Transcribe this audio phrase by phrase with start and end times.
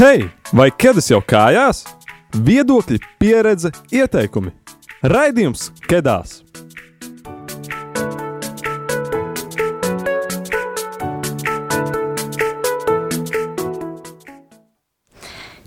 [0.00, 0.22] Hei,
[0.56, 1.82] vai ķēdes jau kājās?
[2.32, 4.48] Viedokļi, pieredze, ieteikumi.
[5.04, 6.38] Raidījums Kedās!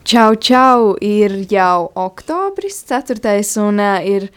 [0.02, 0.96] Čau, čau!
[0.98, 3.38] Ir jau oktobris, 4.
[3.62, 4.32] un uh, ir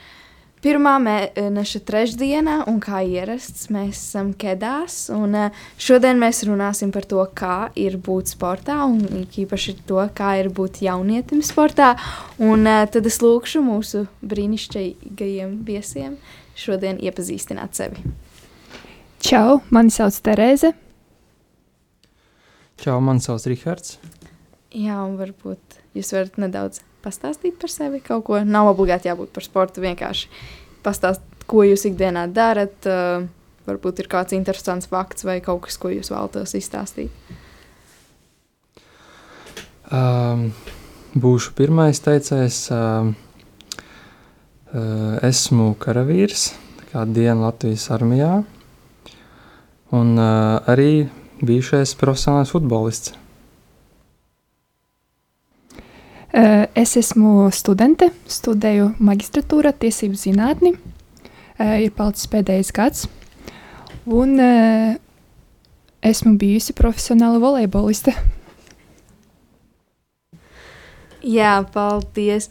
[0.67, 5.05] pirmā mēneša trešdiena, un kā ierasts, mēs esam kedās.
[5.15, 10.35] Un, uh, šodien mēs runāsim par to, kā ir būt sportā, un īpaši to, kā
[10.43, 11.95] ir būt jaunietim sportā.
[12.43, 16.19] Un uh, tad es lūkšu mūsu brīnišķīgajiem viesiem
[16.57, 18.03] šodien iepazīstināt sevi.
[19.23, 20.73] Čau, mani sauc Terēze.
[22.83, 23.97] Čau, mani sauc Rihards.
[24.77, 28.43] Jā, un varbūt jūs varat nedaudz pastāstīt par sevi kaut ko.
[28.43, 30.29] Nav obligāti jābūt par sportu, vienkārši
[30.85, 32.77] pastāstīt, ko jūs ikdienā darat.
[32.85, 33.29] Uh,
[33.67, 37.31] varbūt ir kāds interesants fakts vai kaut kas, ko jūs vēlaties izstāstīt.
[39.87, 40.51] Um,
[41.15, 42.61] būšu pirmais teicējs.
[42.75, 43.15] Um,
[44.73, 46.51] uh, esmu karavīrs,
[46.93, 48.33] kādu dienu Latvijas armijā,
[49.95, 51.07] un uh, arī
[51.43, 53.15] bijušais profesionāls futbolists.
[56.37, 60.75] Es esmu studente, studēju magistratūrā, tiesību zinātni.
[61.57, 63.07] Eh, ir palicis pēdējais gads.
[64.05, 64.99] Un eh,
[66.05, 68.13] esmu bijusi profesionāla volejboliste.
[71.25, 72.51] Jā, paldies.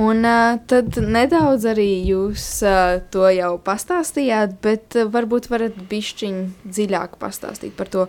[0.00, 6.36] Un uh, tad nedaudz arī jūs uh, to jau pastāstījāt, bet uh, varbūt varat bišķiņ
[6.62, 8.04] dziļāk pastāstīt par to,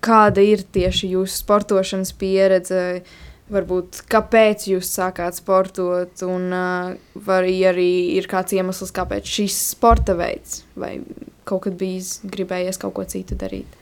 [0.00, 6.94] kāda ir tieši jūsu sportošanas pieredze, uh, varbūt kāpēc jūs sākāt sportot, un uh,
[7.26, 10.98] vai arī ir kāds iemesls, kāpēc šis sporta veids, vai
[11.48, 13.76] kaut kad bijis gribējies kaut ko citu darīt?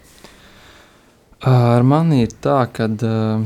[1.46, 3.44] Ar mani ir tā, ka uh,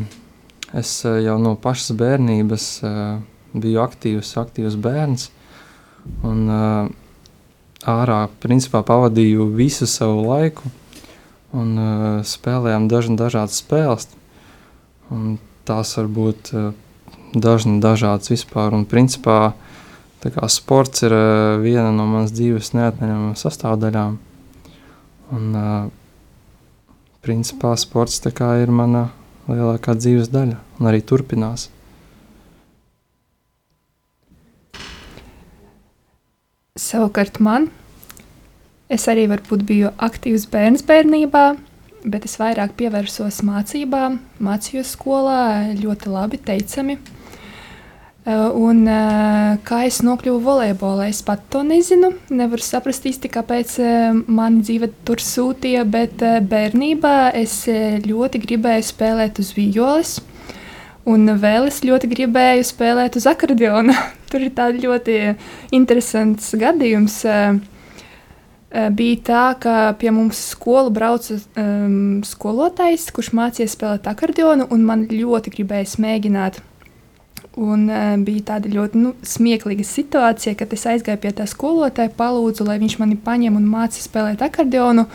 [0.76, 3.18] es jau no pašas bērnības uh,
[3.52, 5.30] biju aktīvs, aktīvs bērns,
[6.26, 6.90] un uh,
[7.90, 10.70] ārā principā pavadīju visu savu laiku,
[11.56, 14.08] un uh, spēlējām daž dažādas spēles.
[15.10, 16.70] Un tās var būt eh,
[17.34, 18.74] dažni dažādas vispār.
[18.74, 19.52] Un principā
[20.22, 24.18] kā, sports ir eh, viena no manas dzīves neatņemamām sastāvdaļām.
[25.36, 25.90] Un, eh,
[27.24, 29.10] principā sports kā, ir mana
[29.48, 31.68] lielākā dzīves daļa un arī turpinās.
[36.80, 37.68] Savukārt man,
[38.88, 41.44] es arī varbūt biju aktīvs bērns bērnībā,
[42.04, 45.40] bet es vairāk pievērsos mācībām, mācījos skolā
[45.80, 46.98] ļoti labi, teicami.
[48.26, 52.12] Eh, un, eh, kā es nokļuvu volejbolā, es pat to nezinu.
[52.28, 57.64] Nevaru saprast īsti, kāpēc eh, mani dzīve tur sūtīja, bet bērnībā es
[58.04, 60.20] ļoti gribēju spēlēt uz violas.
[61.08, 63.96] Un vēl es ļoti gribēju spēlēt uz akordeona.
[64.30, 65.16] Tur ir tāds ļoti
[65.72, 67.22] interesants gadījums.
[67.24, 67.56] Uh,
[68.70, 75.06] bija tā, ka pie mums skolu brauca um, skolotājs, kurš mācīja spēlēt akordeonu, un man
[75.10, 76.60] ļoti gribējās mēģināt.
[77.58, 82.66] Un, uh, bija tāda ļoti nu, smieklīga situācija, kad es aizgāju pie tā skolotāja, palūdzu,
[82.68, 85.08] lai viņš mani paņem un mācīja spēlēt akordeonu.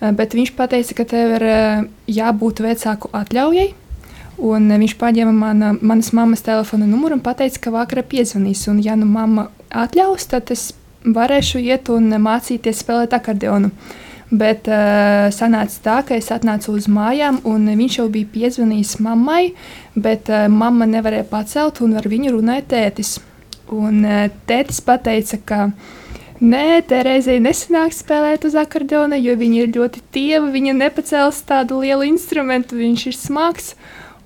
[0.00, 3.70] Uh, bet viņš teica, ka tev ir uh, jābūt vecāku atļaujai.
[4.40, 8.66] Un viņš paņēma mana, manas mammas telefona numuru un teica, ka vakarā piezvanīs.
[8.72, 10.70] Un, ja nu mamma atļaus, tad es
[11.04, 13.72] varēšu iet un mācīties spēlēt akordeonu.
[14.30, 19.56] Bet uh, sanāca tā, ka es atnācu uz mājām, un viņš jau bija piezvanījis mammai,
[19.98, 23.16] bet uh, mamma nevarēja pacelt, un ar viņu runāja tētis.
[23.74, 25.58] Un uh, tētis pateica, ka
[26.38, 32.06] nē, Terēzei nesanāk spēlēt uz akordeona, jo viņa ir ļoti tieva, viņa nepacels tādu lielu
[32.12, 33.74] instrumentu, viņš ir smags.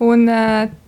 [0.02, 0.26] Un,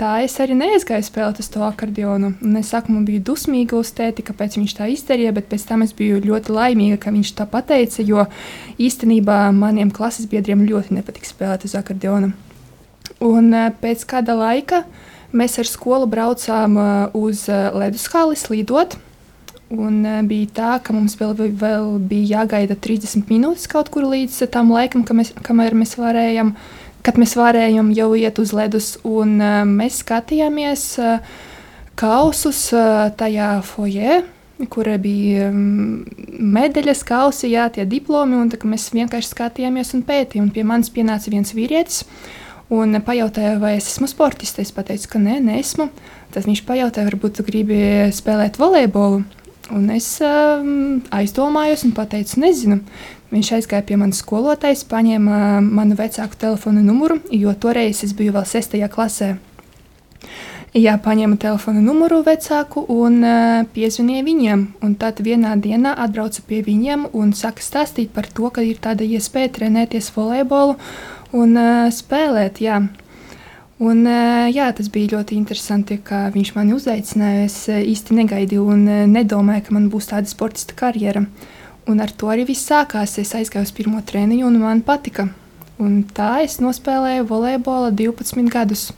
[0.00, 2.32] tā es arī neaizgāju spēlēt uz to akordionu.
[2.42, 5.94] Un es sākumā biju dusmīga uz tēti, kāpēc viņš tā izdarīja, bet pēc tam es
[5.94, 8.26] biju ļoti laimīga, ka viņš tā pateica, jo
[8.82, 12.32] īstenībā maniem klases biedriem ļoti nepatika spēlēt uz akordionu.
[13.22, 14.82] Un pēc kāda laika
[15.36, 16.74] mēs ar skolu braucām
[17.14, 18.98] uz leduskāli slīdot.
[19.70, 24.70] Un bija tā, ka mums vēl, vēl bija jāgaida 30 minūtes kaut kur līdz tam
[24.70, 29.36] laikam, ka mēs, kamēr mēs varējām uh, kad mēs varējām jau iet uz ledus, un
[29.38, 31.36] uh, mēs skatījāmies uh,
[31.98, 34.24] kausus uh, tajā foijē.
[34.72, 36.06] Kur bija um,
[36.56, 38.40] medaļas, kausi, jā, tie diplomi.
[38.64, 40.48] Mēs vienkārši skatījāmies un pētījām.
[40.54, 42.06] Pie manis pienāca viens vīrietis
[42.72, 44.58] un pajautāja, vai es esmu sportists.
[44.62, 45.90] Es teicu, ka nē, nesmu.
[46.32, 47.80] Tad viņš pajautāja, varbūt tu gribi
[48.16, 49.26] spēlēt volejbolu.
[49.74, 52.80] Un es um, aizdomājos un pateicu, nezinu.
[53.32, 58.46] Viņš aizgāja pie manas skolotājas, paņēma manu vecāku telefona numuru, jo toreiz es biju vēl
[58.46, 58.78] 6.
[58.92, 59.34] klasē.
[60.76, 64.64] Jā, paņēma telefona numuru vecāku un uh, piezvanīja viņiem.
[64.84, 69.06] Un tad vienā dienā atbrauca pie viņiem un saka stāstīt par to, ka ir tāda
[69.06, 70.76] iespēja trenēties volejbolu
[71.32, 72.60] un uh, spēlēt.
[72.60, 72.82] Jā.
[73.80, 77.46] Un, uh, jā, tas bija ļoti interesanti, ka viņš mani uzaicināja.
[77.48, 81.24] Es uh, īsti negaidīju un uh, nedomāju, ka man būs tāda sportista karjera.
[81.86, 83.18] Un ar to arī viss sākās.
[83.22, 85.28] Es aizgāju uz pirmo treniņu un man patika.
[85.78, 88.88] Un tā es nospēlēju volejbolu 12 gadus.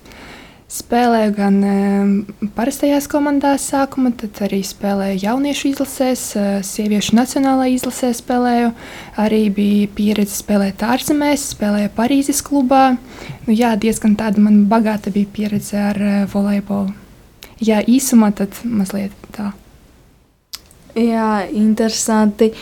[0.69, 1.77] Spēlēju gan e,
[2.53, 8.75] parastajās komandās, sākuma, tad arī spēlēju jauniešu izlasēs, e, sieviešu nacionālajā izlasē spēlēju.
[9.25, 12.83] Arī bija pieredze spēlēt ārzemēs, spēlēju Parīzes klubā.
[13.47, 16.93] Nu, jā, diezgan tāda man bagāta bija pieredze ar e, volejbolu.
[17.65, 19.55] Jā, īsumā tad mazliet tā.
[20.97, 22.53] Jā, interesanti.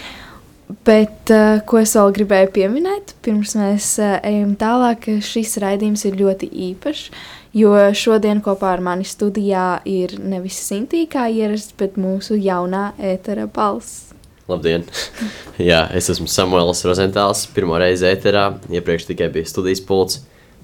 [0.87, 6.19] Bet uh, ko es vēl gribēju pieminēt, pirms mēs uh, ejam tālāk, šis raidījums ir
[6.19, 7.11] ļoti īpašs.
[7.56, 13.46] Jo šodien kopā ar mani studijā ir nevis Sintīna kā ierasts, bet mūsu jaunā ētera
[13.49, 14.11] balss.
[14.50, 14.84] Labdien!
[15.70, 17.46] Jā, es esmu Samuēls Rozentāls.
[17.55, 20.20] Pirmo reizi ēterā, iepriekš tikai bija studijas pults.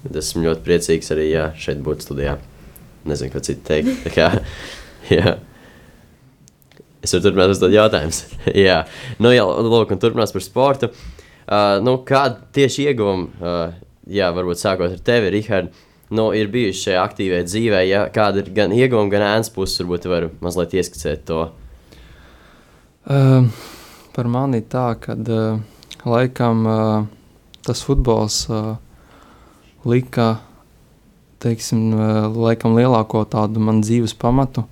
[0.07, 2.37] Esmu ļoti priecīgs arī jā, šeit būt studijā.
[3.09, 4.05] Nezinu, ko citu teikt.
[4.15, 4.29] Kā,
[5.17, 5.37] jā.
[7.03, 8.21] Es varu turpināt uzdot jautājumus.
[8.67, 8.83] jā,
[9.19, 10.91] nu, jā, lūk, un turpinās par sportu.
[11.43, 15.73] Uh, nu, kāda tieši ieguvuma, uh, jā, varbūt sākot ar tevi, Rihard,
[16.15, 20.07] nu, ir bijuši šajā aktīvajā dzīvē, ja kāda ir gan ieguvuma, gan ēnas puses, varbūt
[20.07, 21.41] var mazliet ieskicēt to.
[23.03, 23.51] Uh,
[24.15, 25.59] par mani tā, ka uh,
[26.07, 27.05] laikam uh,
[27.67, 28.77] tas futbols uh,
[29.83, 30.37] lika,
[31.43, 34.63] teiksim, uh, laikam lielāko tādu man dzīves pamatu,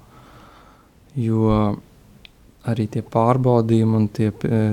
[1.20, 1.72] jo uh,
[2.68, 4.30] arī tie pārbaudījumi un tie,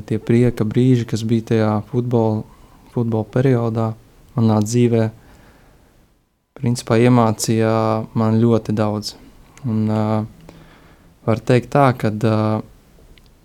[0.09, 2.43] tie prieka brīži, kas bija tajā futbola,
[2.93, 3.89] futbola periodā,
[4.37, 5.09] manā dzīvē,
[6.59, 7.73] principā iemācīja
[8.19, 9.15] man ļoti daudz.
[9.69, 10.25] Un, uh,
[11.27, 12.61] var teikt tā, ka uh,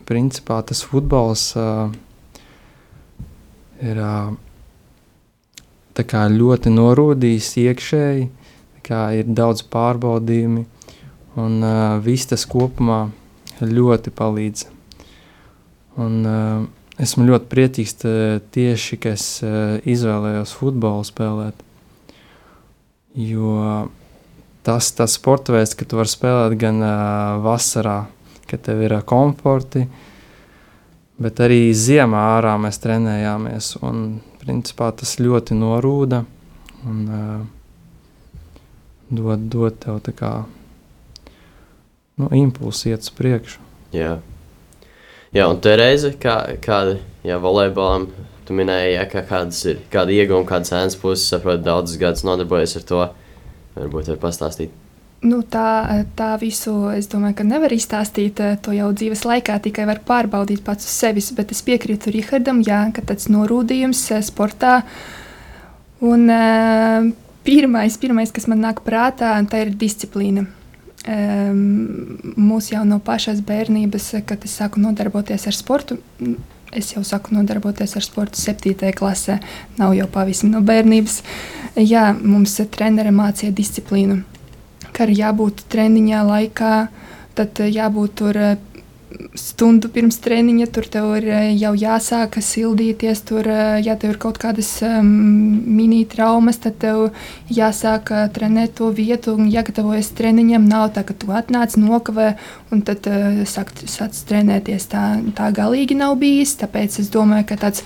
[0.07, 1.87] principā tas futbols uh,
[3.81, 4.35] ir uh,
[6.37, 8.29] ļoti norūdījis iekšēji,
[9.15, 10.65] ir daudz pārbaudījumi
[11.39, 13.07] un uh, viss tas kopumā
[13.61, 14.65] ļoti palīdz.
[16.01, 16.63] Un, uh,
[17.01, 17.99] esmu ļoti priecīgs
[18.53, 21.61] tieši, ka es uh, izvēlējos futbolu spēlēt.
[23.13, 23.89] Jo
[24.63, 28.03] tas tas sports veids, ka tu vari spēlēt gan uh, vasarā,
[28.49, 29.85] kad tev ir uh, komforti,
[31.21, 33.75] bet arī ziemā ārā mēs trenējāmies.
[33.83, 36.23] Un, principā, tas ļoti norūda
[36.89, 37.43] un uh,
[39.13, 40.31] dod, dod tev tā kā
[42.19, 43.61] nu, impulsi iet uz priekšu.
[43.93, 44.17] Jā.
[45.33, 48.07] Jā, un tā reize, kā, kāda jā, volejbolam,
[48.45, 52.77] tu minēji, jā, kā kādas ir kāda iegūma, kādas ēnas puses, saprotu, daudzus gadus nodarbojas
[52.77, 53.03] ar to.
[53.73, 54.73] Varbūt var pastāstīt.
[55.23, 60.03] Nu, tā, tā visu es domāju, ka nevar izstāstīt to jau dzīves laikā, tikai var
[60.05, 61.31] pārbaudīt pats uz sevis.
[61.33, 64.81] Bet es piekrītu Rihardam, jā, ka tāds norūdījums sportā.
[66.03, 67.07] Un, uh,
[67.47, 70.43] pirmais, pirmais, kas man nāk prātā, tā ir disciplīna
[71.07, 75.99] mūs jau no pašas bērnības, kad es sāku nodarboties ar sportu.
[76.73, 78.73] Es jau saku, nodarboties ar sportu 7.
[78.97, 79.37] klasē,
[79.77, 81.19] nav jau pavisam no bērnības.
[81.77, 84.23] Jā, mums treneris mācīja disciplīnu,
[84.93, 86.73] ka ir jābūt treniņā laikā,
[87.37, 88.39] tad jābūt tur
[89.37, 93.23] stundu pirms treniņa, tur tev ir eh, jau jāsāk sildīties.
[93.27, 95.09] Tur, eh, ja tev ir kaut kādas um,
[95.77, 97.09] mini traumas, tad tev
[97.53, 100.67] jāsāk trenēt to vietu un jāgatavojas treniņam.
[100.69, 102.33] Nav tā, ka tu atnāc nokavē
[102.73, 104.89] un tad uh, sāk, sāc trenēties.
[104.91, 105.05] Tā,
[105.37, 106.57] tā galīgi nav bijis.
[106.61, 107.85] Tāpēc es domāju, ka tāds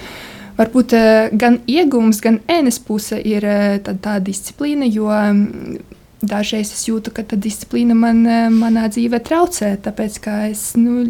[0.58, 0.96] varbūt
[1.38, 3.46] gan iegūms, gan ēnes puse ir
[3.86, 5.78] tā, tā disciplīna, jo um,
[6.22, 11.04] dažreiz es jūtu, ka disciplīna man, manā dzīvē traucē, tāpēc ka es nu,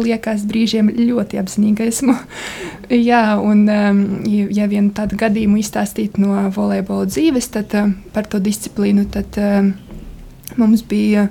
[0.00, 2.16] liekas, brīžiem ļoti apzinīga esmu.
[3.10, 8.40] Jā, un um, ja vien tādu gadījumu izstāstīt no volejbola dzīves, tad uh, par to
[8.42, 9.70] disciplīnu, tad uh,
[10.60, 11.28] mums bija.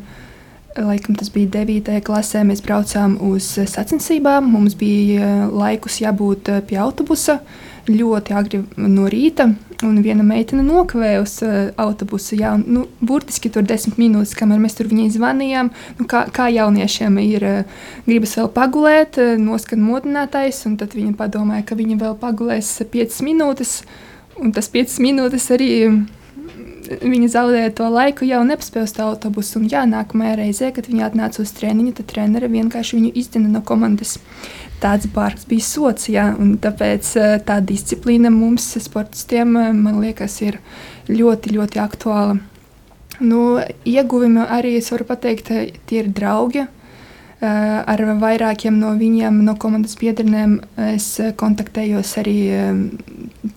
[0.78, 2.00] Laikam tas bija 9.
[2.06, 2.42] klasē.
[2.48, 4.48] Mēs braucām uz sacensībām.
[4.50, 7.40] Mums bija laikus jābūt pie autobusa
[7.90, 9.52] ļoti agri no rīta
[9.84, 12.38] un viena meitene nokavēja uz uh, autobusu.
[12.40, 15.72] Jā, un, nu, burtiski tur desmit minūtes, kamēr mēs tur viņai zvanījām.
[16.00, 21.14] Nu, kā, kā jauniešiem ir uh, gribas vēl pagulēt, uh, noskan modinātājs, un tad viņa
[21.20, 23.78] padomāja, ka viņa vēl pagulēs piecas minūtes,
[24.42, 25.72] un tas piecas minūtes arī.
[26.84, 29.60] Viņa zaudēja to laiku, jau nepaspēja uz autobusu.
[29.60, 33.62] Un, jā, nākamajā reizē, kad viņa atnāca uz treniņu, tad treneris vienkārši viņu izdina no
[33.66, 34.18] komandas
[34.84, 36.10] tāds bārgs bija sots.
[36.12, 36.30] Jā,
[36.64, 40.60] tāpēc eh, tā disciplīna mums, sportistiem, eh, man liekas, ir
[41.12, 42.40] ļoti, ļoti aktuāla.
[43.24, 43.42] Nu,
[43.88, 45.52] ieguvumi arī, es varu pateikt,
[45.88, 46.66] tie ir draugi.
[47.44, 51.10] Ar vairākiem no viņiem, no komandas biedriem, es
[51.40, 52.38] kontaktējos arī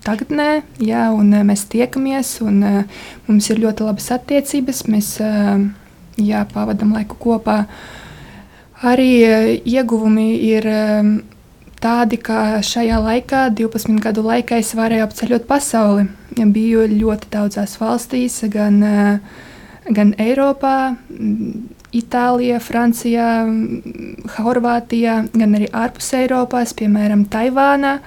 [0.02, 0.48] tagadnē,
[0.82, 2.32] jā, un mēs tiekamies.
[2.42, 2.64] Un,
[3.28, 4.82] mums ir ļoti labas attiecības.
[4.90, 7.62] Mēs jā, pavadām laiku kopā.
[8.86, 9.10] Arī
[9.62, 10.66] ieguvumi ir
[11.82, 16.08] tādi, ka šajā laikā, 12 gadu laikā, es varēju apceļot pasauli.
[16.36, 18.82] Biju ļoti daudzās valstīs, gan,
[19.88, 20.96] gan Eiropā,
[21.94, 23.28] Itālijā, Francijā,
[24.38, 27.98] Horvātijā, gan arī ārpus Eiropas, piemēram, Taivānā.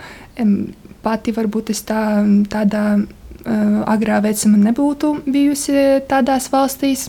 [1.04, 2.02] Pati varbūt es tā,
[2.52, 7.08] tādā uh, agrā vecumā nebūtu bijusi tādās valstīs,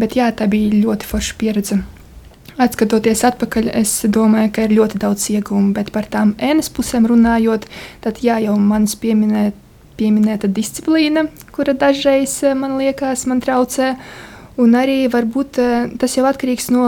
[0.00, 1.80] bet jā, tā bija ļoti forša pieredze.
[2.58, 7.68] Atskatoties atpakaļ, es domāju, ka ir ļoti daudz iegūmu, bet par tām ēnas pusēm runājot,
[8.02, 9.52] tad jā, jau manis pieminē,
[10.00, 13.92] pieminēta disciplīna, kura dažreiz man liekas, man traucē.
[14.58, 16.84] Un arī varbūt eh, tas jau atkarīgs no,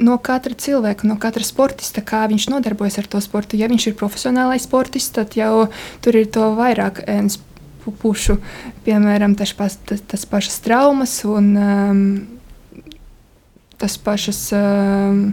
[0.00, 3.60] no katra cilvēka, no katra sportista, kā viņš nodarbojas ar to sportu.
[3.60, 5.68] Ja viņš ir profesionālais sportists, tad jau
[6.04, 7.40] tur ir to vairāk ēnas
[8.00, 8.36] pušu,
[8.84, 12.02] piemēram, tas, tas, tas pašas traumas un um,
[13.80, 14.40] tas pašas.
[14.52, 15.30] Ehm,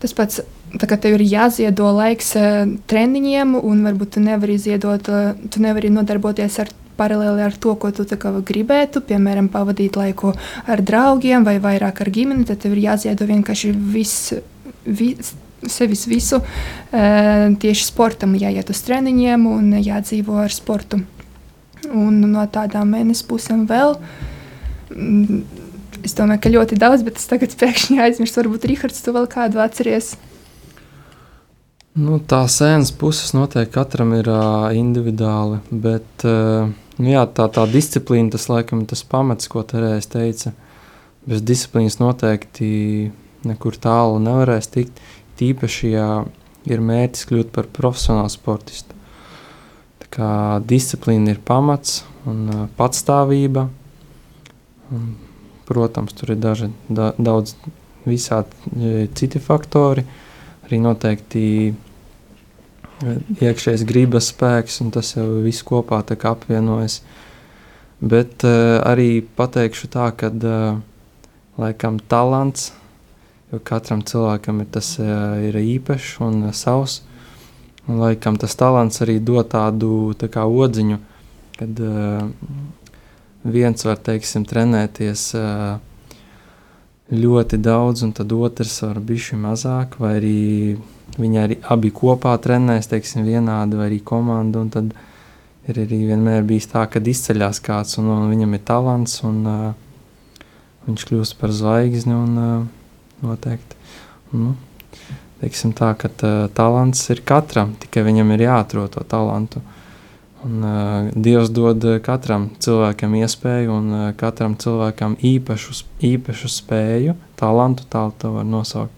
[0.00, 0.40] tas pats,
[0.80, 5.64] tā kā tev ir jāziedo laiks eh, treniņiem, un varbūt tu nevari ziedot, eh, tu
[5.64, 10.34] nevari nodarboties ar paralēli ar to, ko tu gribētu, piemēram, pavadīt laiku
[10.68, 14.34] ar draugiem vai vairāk ar ģimeni, tad tev ir jāziedo vienkārši viss.
[14.80, 15.34] Vis,
[15.68, 21.02] sevis visu uh, tieši sportam, jāiet uz treniņiem un jādzīvo ar sportu.
[21.90, 23.92] Un no tādām mēnešu pusēm vēl
[24.88, 25.42] mm,
[26.00, 28.40] Es domāju, ka ļoti daudz, bet es tagad pēkšņi aizmirsu.
[28.40, 30.14] Varbūt Rīgards, tu vēl kādu atceries?
[32.00, 37.64] Nu, tā sēnes puses noteikti katram ir uh, individuāli, bet uh, nu, jā, tā, tā
[37.70, 40.52] disciplīna, tas laikam ir tas pamats, ko Terēs teica.
[41.28, 43.10] Bez disciplīnas noteikti
[43.48, 45.00] nekur tālu nevarēs tikt.
[45.40, 46.06] Tīpaši, ja
[46.68, 48.96] ir mērķis kļūt par profesionālu sportistu.
[50.04, 50.30] Tā kā
[50.68, 53.68] disciplīna ir pamats un uh, patstāvība.
[54.90, 55.10] Un
[55.70, 57.52] Protams, tur ir daži, da, daudz
[58.02, 60.02] visādi e, citi faktori,
[60.66, 61.42] arī noteikti
[63.00, 67.00] iekšējais gribas spēks, un tas jau viss kopā apvienojas.
[68.00, 70.80] Bet uh, arī pateikšu tā, ka uh,
[71.60, 72.70] laikam talants,
[73.52, 77.02] jo katram cilvēkam ir tas uh, ir īpašs un uh, savs.
[77.86, 81.00] Un, laikam tas talants arī dod tādu tā kā odziņu,
[81.58, 82.24] kad uh,
[83.44, 85.30] viens var teiksim, trenēties
[87.10, 90.40] ļoti daudz, un tad otrs var būt mazāk, vai arī
[91.20, 94.62] viņi arī abi kopā trenēs, teiksim, vienādi, vai arī komanda.
[94.70, 94.92] Tad
[95.68, 100.44] ir arī vienmēr bijis tā, ka izceļas kāds, un, un viņam ir talants, un uh,
[100.86, 102.14] viņš kļūst par zvaigzni.
[102.14, 102.68] Un, uh,
[103.20, 103.76] noteikti.
[104.32, 104.54] Nu,
[105.42, 109.60] teiksim tā, ka uh, talants ir katram, tikai viņam ir jāatrod to talantu.
[109.60, 109.79] Uh,
[110.40, 117.84] Un, uh, Dievs dod katram cilvēkam iespēju, un uh, katram cilvēkam īpašu, īpašu spēju, talantu,
[117.92, 118.94] tā to var nosaukt.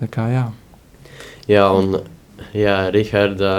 [0.00, 0.44] Tā kā jā.
[1.50, 1.98] Jā, un
[2.56, 3.52] jā, Riharda,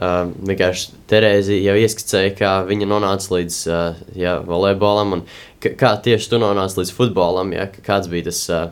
[0.00, 5.26] uh, vienkārši Terēzi jau ieskicēja, kā viņa nonāca līdz uh, jā, volejbolam, un
[5.60, 8.70] kā tieši tu nonāci līdz futbolam, jā, kāds bija tas uh,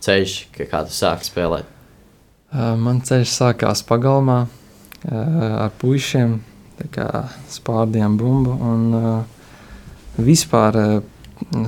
[0.00, 1.68] ceļš, kā tu sāki spēlēt?
[2.52, 5.12] Uh, man ceļš sākās pagalmā uh,
[5.66, 6.40] ar puišiem,
[7.52, 8.56] spārdījām bumbu.
[8.56, 9.22] Un, uh,
[10.16, 11.02] vispār uh,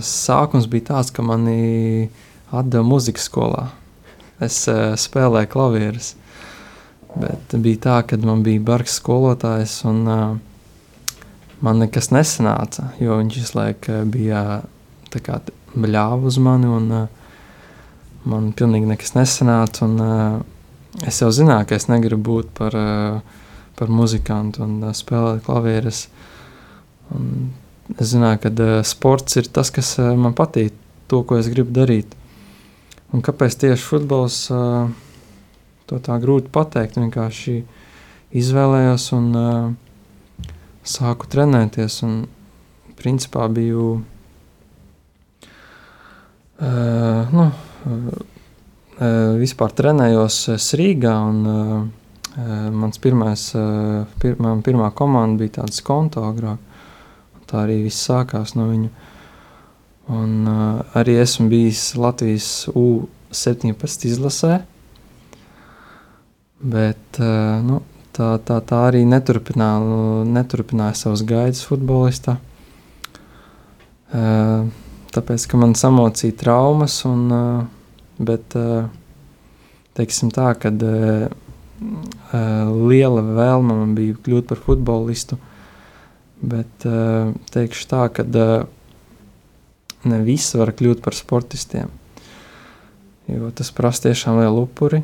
[0.00, 2.10] sākums bija tāds, ka mani
[2.52, 3.68] atdeva muzikas skolā.
[4.42, 6.14] Es uh, spēlēju klavierus.
[7.14, 10.24] Bet bija tā, ka man bija bargs skolotājs, un uh,
[11.62, 14.62] man nekas nesanāca, jo viņš visu laiku bija
[15.14, 17.06] bļāvis uz mani, un uh,
[18.26, 19.86] man pilnīgi nekas nesanāca.
[19.86, 23.40] Un, uh, es jau zināju, ka es negribu būt par uh,
[23.78, 26.06] par muzikantu un uh, spēlēt klavierus.
[27.14, 27.52] Un
[27.98, 30.74] es zināju, ka uh, sports ir tas, kas uh, man patīk,
[31.10, 32.14] to, ko es gribu darīt.
[33.14, 34.88] Un kāpēc tieši futbols, uh,
[35.90, 36.98] to tā grūti pateikt.
[36.98, 37.58] Vienkārši
[38.34, 39.68] izvēlējos un uh,
[40.84, 42.00] sāku trenēties.
[42.06, 42.24] Un,
[43.04, 44.04] principā biju
[46.60, 48.22] uh, nu, uh,
[49.42, 50.38] vispār trenējos
[50.80, 51.18] Rīgā.
[51.28, 52.03] Un, Uh,
[52.34, 56.58] mans pirmais, uh, pir, man pirmā komanda bija tāda skonto agrāk.
[57.46, 58.88] Tā arī viss sākās no viņa.
[60.14, 64.56] Un, uh, arī esmu bijis Latvijas U-17 izlasē.
[66.58, 67.78] Bet uh, nu,
[68.16, 72.40] tā, tā, tā arī neturpināja, neturpināja savas gaidas futbolistā.
[74.10, 74.66] Uh,
[75.14, 77.30] tāpēc, ka man samocīja traumas, un,
[78.18, 78.56] bet
[79.94, 80.82] teiksim tā, kad
[81.80, 85.38] liela vēlme man bija kļūt par futbolistu,
[86.44, 86.86] bet
[87.54, 88.24] teikšu tā, ka
[90.04, 91.90] ne visi var kļūt par sportistiem,
[93.30, 95.02] jo tas prasa tiešām lielu upuri,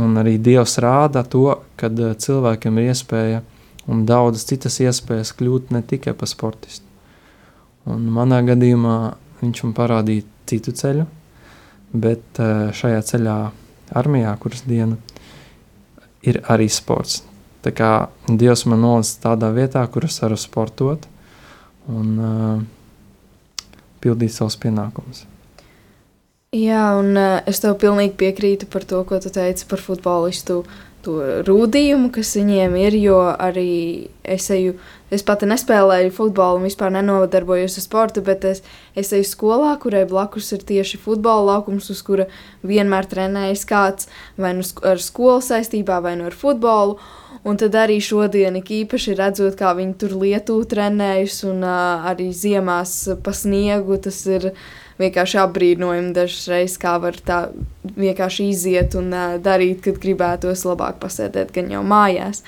[0.00, 3.42] un arī Dievs rāda to, kad cilvēkiem ir iespēja
[3.86, 6.84] un daudzas citas iespējas kļūt ne tikai par sportistu.
[7.86, 8.96] Un manā gadījumā
[9.42, 11.06] viņš man parādīja citu ceļu,
[11.94, 13.36] bet eh, šajā ceļā,
[13.98, 14.98] armijā, kuras diena,
[16.22, 17.22] ir arī sports.
[17.66, 17.90] Tā kā
[18.30, 21.06] Dievs man nolicis tādā vietā, kur es varu sportot
[21.90, 22.60] un uh,
[24.02, 25.24] pildīt savus pienākumus.
[26.54, 30.62] Jā, un uh, es tev pilnīgi piekrītu par to, ko tu teici par futbolistu
[31.06, 34.74] to rūdījumu, kas viņiem ir, jo arī es eju,
[35.14, 38.62] es pati nespēlēju futbolu un vispār nenodarbojos ar sportu, bet es,
[38.98, 42.26] es eju skolā, kurai blakus ir tieši futbola laukums, uz kura
[42.66, 44.10] vienmēr trenējas kāds
[44.40, 46.98] vai nu ar skolu saistībā, vai nu ar futbolu.
[47.46, 53.04] Un tad arī šodien īpaši redzot, kā viņi tur lietu trenējas un uh, arī ziemās
[53.22, 54.64] pa sniegu, tas ir uh,
[55.00, 57.40] vienkārši apbrīnojami dažreiz, kā var tā
[57.96, 62.44] vienkārši iziet un uh, darīt, kad gribētos labāk pasēdēt, gan jau mājās.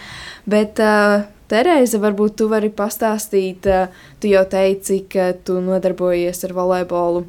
[0.48, 6.52] Bet, uh, Terēza, varbūt tu vari pastāstīt, uh, tu jau teici, ka tu nodarbojies ar
[6.56, 7.22] volejbolu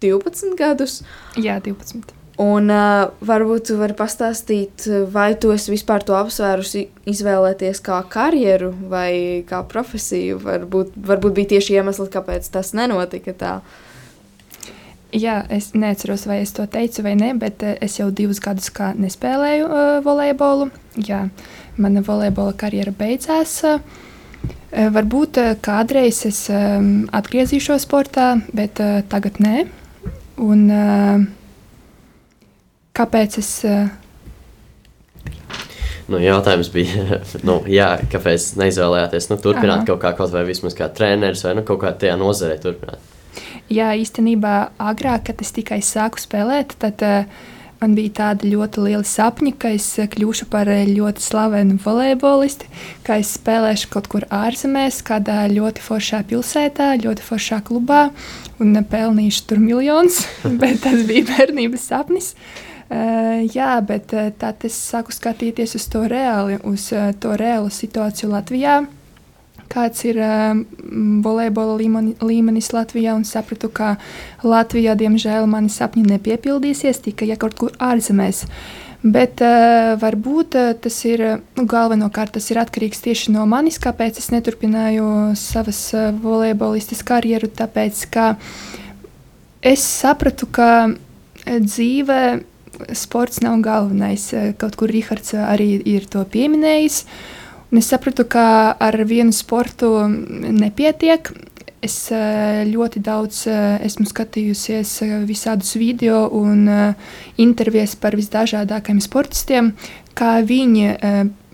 [0.00, 1.02] 12 gadus.
[1.36, 2.14] Jā, 12.
[2.38, 8.70] Un uh, varbūt tu vari pastāstīt, vai tu esi vispār to apsvērusi izvēlēties kā karjeru
[8.92, 10.38] vai kā profesiju.
[10.44, 13.58] Varbūt, varbūt bija tieši iemesls, kāpēc tas nenotika tā.
[13.58, 13.84] Uh,
[15.16, 18.68] Jā, es neatceros, vai es to teicu vai nē, bet uh, es jau divus gadus
[18.76, 20.68] nespēlēju uh, volejbolu.
[21.00, 21.28] Jā,
[21.80, 23.54] mana volejbola karjera beidzās.
[23.64, 23.80] Uh,
[24.92, 29.64] varbūt uh, kādreiz es um, atgriezīšos sportā, bet uh, tagad nē.
[30.44, 31.24] Un, uh,
[32.92, 33.54] kāpēc es.
[33.64, 33.88] Uh,
[36.08, 37.18] Nu, jautājums bija,
[37.48, 39.88] nu, jā, kāpēc neizvēlējāties nu, turpināt Aha.
[39.90, 43.02] kaut kā, kaut vai vismaz kā treneris, vai nu, kaut kā tajā nozarē turpināt?
[43.68, 47.48] Jā, īstenībā agrāk, kad es tikai sāku spēlēt, tad uh,
[47.80, 52.68] man bija tādi ļoti lieli sapņi, ka es eh, kļūšu par eh, ļoti slavenu volejbolistu,
[53.06, 58.08] ka es spēlēšu kaut kur ārzemēs, kādā ļoti foršā pilsētā, ļoti foršā klubā
[58.62, 60.24] un pelnīšu tur miljonus.
[60.62, 62.34] bet tas bija bērnības sapnis.
[62.88, 67.68] Uh, jā, bet uh, tad es sāku skatīties uz to reāli, uz uh, to reālu
[67.68, 68.78] situāciju Latvijā
[69.70, 70.64] kāds ir um,
[71.24, 73.96] volejbola līmeni, līmenis Latvijā, un sapratu, ka
[74.46, 78.46] Latvijā, diemžēl, mani sapņi nepiepildīsies tikai ja kaut kur ārzemēs.
[78.98, 81.22] Bet uh, varbūt uh, tas ir
[81.54, 87.50] nu, galvenokārt tas ir atkarīgs tieši no manis, kāpēc es neturpināju savas uh, volejbolistas karjeru.
[87.60, 88.32] Tāpēc, ka
[89.62, 90.90] es sapratu, ka
[91.46, 92.42] dzīve
[92.98, 94.28] sports nav galvenais.
[94.58, 97.04] Kaut kur Rihards arī ir to pieminējis.
[97.04, 97.37] Uh,
[97.68, 101.28] Un es sapratu, ka ar vienu sportu nepietiek.
[101.84, 106.64] Es eh, ļoti daudz eh, esmu skatījusies eh, visādus video un
[107.38, 109.70] intervijas par visdažādākajiem sportistiem,
[110.18, 110.96] kā viņi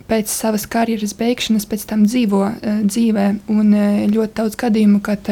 [0.08, 2.40] pēc savas karjeras beigšanas pēc tam dzīvo
[2.88, 3.26] dzīvē.
[3.52, 3.76] Un
[4.14, 5.28] ļoti daudz gadījumu, kad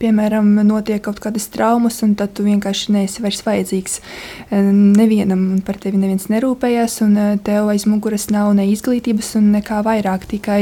[0.00, 5.62] piemēram, notiek kaut kādas traumas, un tad tu vienkārši neesi vairs vajadzīgs eh, nevienam, un
[5.66, 10.28] par tevi neviens nerūpējas, un eh, tev aiz muguras nav ne izglītības, un nekā vairāk.
[10.30, 10.60] Tikai,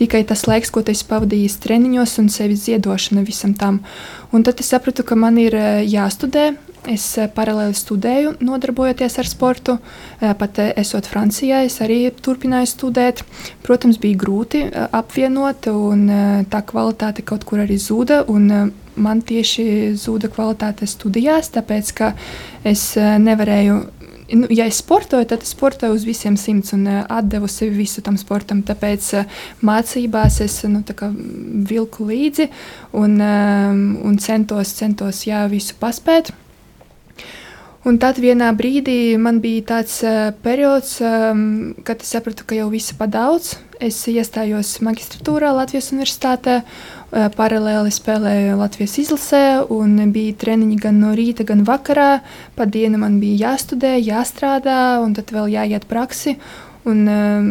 [0.00, 3.82] tikai tas laiks, ko tu esi pavadījis treniņos, un sevis ziedošana visam tam.
[4.30, 6.52] Un tad es sapratu, ka man ir eh, jāstudē,
[6.88, 9.76] Es eh, paralēli studēju, nodarbojoties ar sportu.
[10.20, 13.20] Eh, pat eh, esot Francijā, es arī turpināju studēt.
[13.66, 16.08] Protams, bija grūti apvienot, un
[16.50, 18.24] tā kvalitāte kaut kur arī zuda.
[19.00, 22.10] Man tieši zuda kvalitāte studijās, tāpēc ka
[22.66, 23.76] es nevarēju
[24.40, 28.18] nu, ja es sportoju, tad es sportoju uz visiem simts un atdevu sevi visu tam
[28.20, 28.64] sportam.
[28.66, 29.12] Tāpēc
[29.66, 30.82] mācībās es nu,
[31.70, 32.50] vilku līdzi
[32.98, 36.32] un, un centos, centos jā, visu paspēt.
[37.80, 42.66] Un tad vienā brīdī man bija tāds uh, periods, um, kad es sapratu, ka jau
[42.68, 43.54] viss ir par daudz.
[43.80, 51.14] Es iestājos magistratūrā Latvijas Universitātē, uh, paralēli spēlēju Latvijas izlasē, un bija treniņi gan no
[51.16, 52.20] rīta, gan vakarā.
[52.52, 56.36] Pa dienu man bija jāstudē, jāstrādā, un tad vēl jāiet praksi.
[56.84, 57.50] Un, um,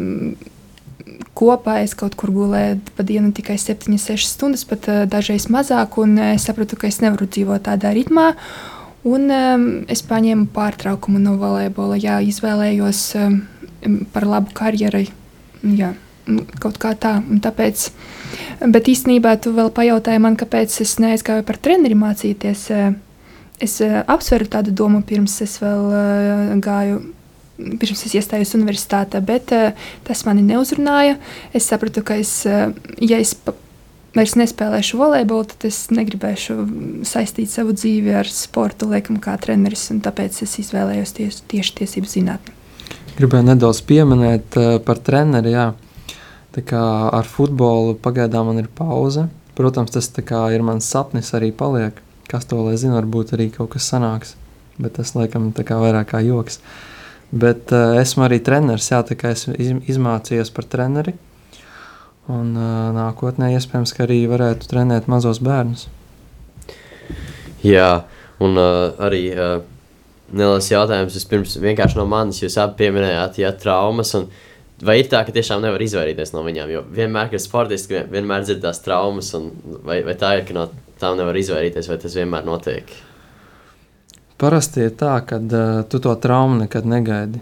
[1.34, 6.20] kopā es kaut kur gulēju pa dienu tikai 7-6 stundas, pat uh, dažreiz mazāk, un
[6.36, 8.36] es sapratu, ka es nevaru dzīvot tādā ritmā.
[9.08, 11.96] Un um, es paņēmu pārtraukumu no volejbola.
[12.00, 13.40] Jā, izvēlējos um,
[14.14, 15.08] par labu karjerai.
[15.64, 15.94] Jā.
[16.60, 17.20] kaut kā tā.
[17.44, 17.86] Tāpēc,
[18.70, 22.66] bet īstenībā tu vēl pajautāji man, kāpēc es neaizgāju par treneri mācīties.
[23.60, 27.00] Es apsveru tādu domu pirms es vēl gāju
[27.80, 29.74] pirms es iestājos universitātē, bet uh,
[30.08, 31.18] tas mani neuzrunāja.
[31.56, 32.72] Es sapratu, ka es, uh,
[33.04, 33.34] ja es
[34.16, 36.56] vairs nespēlēšu volejbolu, tad es negribēšu
[37.08, 39.88] saistīt savu dzīvi ar sportu, liekam, kā treneris.
[40.06, 42.56] Tāpēc es izvēlējos tieši, tieši tiesību zinātni.
[43.20, 45.54] Gribēju nedaudz pieminēt uh, par treneri.
[45.56, 45.72] Jā.
[46.56, 49.28] Tā kā ar futbolu pagaidām man ir pauze.
[49.60, 51.98] Protams, tas ir mans sapnis arī paliek.
[52.30, 54.38] Kas to lai zina, varbūt arī kaut kas sanāks.
[54.80, 56.62] Bet tas laikam tā kā vairāk kā joks.
[56.62, 56.90] Uh,
[57.32, 61.14] Bet uh, esmu arī treneris, jā, tā kā esmu iz, izmācījies par treneri.
[62.30, 65.88] Un uh, nākotnē iespējams, ka arī varētu trenēt mazos bērnus.
[67.66, 68.04] Jā,
[68.44, 69.56] un uh, arī uh,
[70.30, 72.44] neliels jautājums vispirms vienkārši no manis.
[72.44, 74.14] Jūs abi pieminējāt, ja traumas.
[74.20, 74.30] Un,
[74.86, 76.72] vai ir tā, ka tiešām nevar izvairīties no viņām?
[76.76, 79.34] Jo vienmēr, kad sportisti vienmēr dzirdās traumas,
[79.84, 80.70] vai, vai tā ir, ka no
[81.02, 82.94] tām nevar izvairīties, vai tas vienmēr notiek?
[84.40, 87.42] Parasti ir tā, ka uh, tu to traumu nekad negaidi.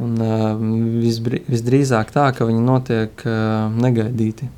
[0.00, 0.54] Un, uh,
[1.02, 4.48] visbrī, visdrīzāk tā, ka viņi notiek uh, negaidīti.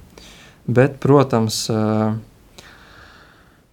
[0.71, 2.15] Bet, protams, uh,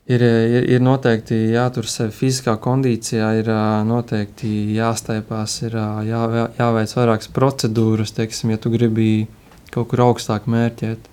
[0.09, 6.23] ir, ir, ir noteikti jātur sevi fiziskā kondīcijā, ir uh, noteikti jāstaipās, ir uh, jā,
[6.57, 9.11] jāveic vairākas procedūras, teiksim, ja tu gribi
[9.71, 11.07] kaut kur augstāk mērķēt.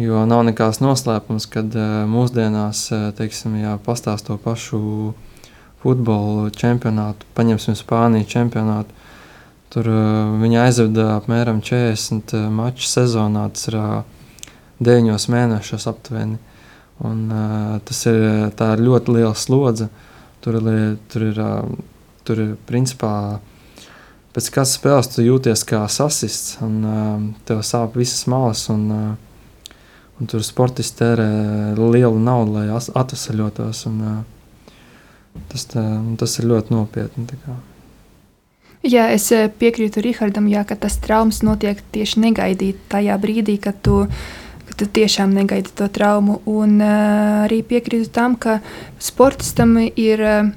[0.00, 5.12] Jo nav nekāds noslēpums, kad uh, mūsdienās, uh, teiksim, jā, pastāst to pašu
[5.84, 9.03] futbola čempionātu, paņemsim Spāniju čempionātu.
[9.72, 13.94] Tur uh, viņi aizveda apmēram 40 uh, maču sezonā, tas ir uh,
[14.84, 16.38] 9 mēnešos aptuveni.
[17.04, 18.20] Un, uh, tas ir,
[18.52, 19.88] ir ļoti liela slodze.
[20.44, 20.60] Tur,
[21.10, 21.72] tur ir, uh,
[22.28, 23.40] tur ir principā,
[24.36, 27.16] pēc kādas spēles tu jūties kā sasists, un uh,
[27.48, 28.68] tev sāp visas malas.
[28.70, 29.72] Un, uh,
[30.20, 31.26] un tur sportisti tērē
[31.80, 33.86] lielu naudu, lai atvesaļotos.
[33.90, 34.22] Un, uh,
[35.50, 35.82] Tas, tā,
[36.18, 37.26] tas ir ļoti nopietni.
[38.84, 43.78] Jā, es eh, piekrītu Rihardam, jā, ka tas traumas notiek tieši negaidīt tajā brīdī, kad
[43.80, 44.02] tu,
[44.68, 46.42] kad tu tiešām negaidi to traumu.
[46.44, 48.58] Un uh, arī piekrītu tam, ka
[49.00, 50.50] sportistam ir uh,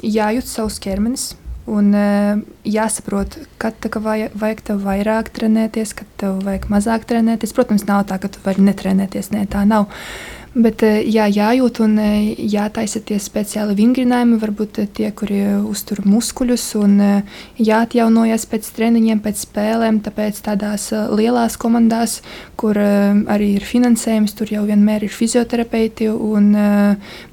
[0.00, 1.34] jājūt savs ķermenis.
[1.68, 7.52] Un uh, jāsaprot, kad vajag, vajag tev vairāk trenēties, kad tev vajag mazāk trenēties.
[7.56, 9.28] Protams, nav tā, ka tu vari netrenēties.
[9.36, 9.90] Nē, tā nav.
[9.92, 15.40] Uh, Bet eh, jā, jājūt un eh, jātaisa tie speciāli vingrinājumi, varbūt eh, tie, kuri
[15.66, 16.94] uztur muskuļus un
[17.58, 19.98] jāatjaunojas pēc treniņiem, pēc spēlēm.
[20.06, 22.20] Tāpēc tādās lielās komandās,
[22.60, 26.52] kur arī ir finansējums, tur jau vienmēr ir fizioterapeiti un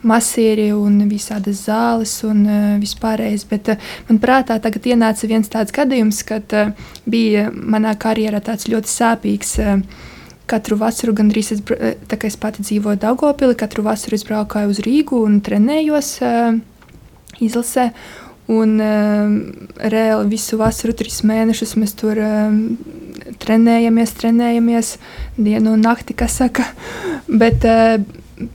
[0.02, 2.46] masieri un visādas zāles un
[2.82, 3.46] vispārējais.
[3.52, 3.76] Bet
[4.10, 6.50] man prātā tagad ienāca viens tāds gadījums, kad
[7.06, 9.60] bija manā karjerā tāds ļoti sāpīgs
[10.52, 14.66] Katru vasaru gandrīz es, eh, tā kā es pati dzīvoju Daugopili, katru vasaru es braucu
[14.68, 16.58] uz Rīgu un trenējos uh,
[17.40, 17.92] izlasē.
[18.52, 19.32] Un uh,
[19.94, 22.58] reāli visu vasaru, trīs mēnešus mēs tur uh,
[23.40, 24.98] trenējamies, trenējamies
[25.38, 26.66] dienu un nakti, kas saka.
[27.42, 28.02] Bet uh,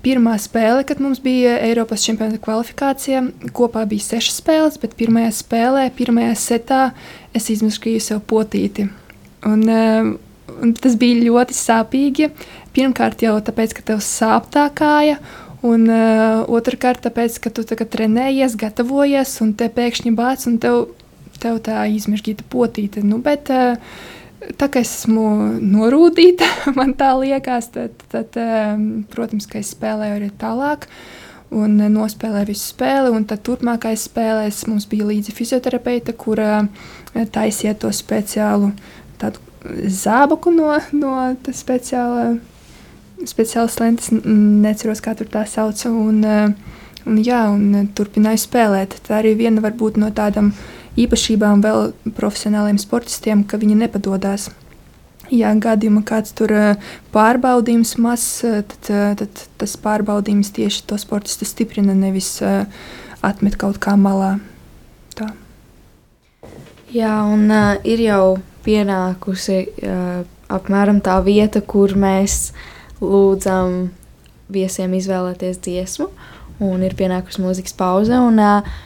[0.04, 3.22] pirmā spēle, kad mums bija Eiropas čempionāta kvalifikācija,
[3.56, 6.80] kopā bija sešas spēles, bet pirmajā spēlē, pirmajā setā
[7.36, 8.88] es izmaskīju sev potīti.
[9.46, 10.10] Un, uh,
[10.80, 12.30] tas bija ļoti sāpīgi.
[12.76, 15.18] Pirmkārt, jau tāpēc, ka tev sāp tā kāja.
[15.66, 20.82] Un uh, otrkārt, tāpēc, ka tu tā trenējies, gatavojies, un te pēkšņi bāc, un tev,
[21.42, 23.02] tev tā izmežģīta potīte.
[23.06, 23.80] Nu, bet, uh,
[24.60, 25.26] tā kā es esmu
[25.64, 30.90] norūdīta, man tā liekas, tad, tad um, protams, ka es spēlēju arī tālāk.
[31.56, 36.64] Un nospēlēju visu spēli, tad turpmākajās spēlēs mums bija līdzi fizioterapeite, kura
[37.14, 38.72] taisīja to speciālu
[39.20, 39.45] tādu
[39.90, 41.12] zābaku no, no
[41.54, 42.36] speciāla,
[43.26, 44.10] speciālas lentes.
[44.12, 45.80] Neceros, kā tur tā sauc.
[45.90, 46.22] Un,
[47.06, 48.98] un, jā, un turpināju spēlēt.
[49.06, 50.52] Tā arī viena varbūt no tādām
[50.96, 54.50] īpašībām vēl profesionāliem sportistiem, ka viņi nepadodas.
[55.32, 56.52] Ja gadījumā kāds tur
[57.14, 62.36] pārbaudījums mazs, tad, tad tas pārbaudījums tieši to sportistu stiprina, nevis
[63.26, 64.36] atmet kaut kā malā.
[65.18, 65.32] Tā.
[66.94, 72.50] Jā, un uh, ir jau pienākusi uh, apmēram tā vieta, kur mēs
[73.00, 73.86] lūdzam
[74.52, 76.10] viesiem izvēlēties dziesmu,
[76.66, 78.18] un ir pienākusi mūzikas pauze.
[78.18, 78.76] Un, uh,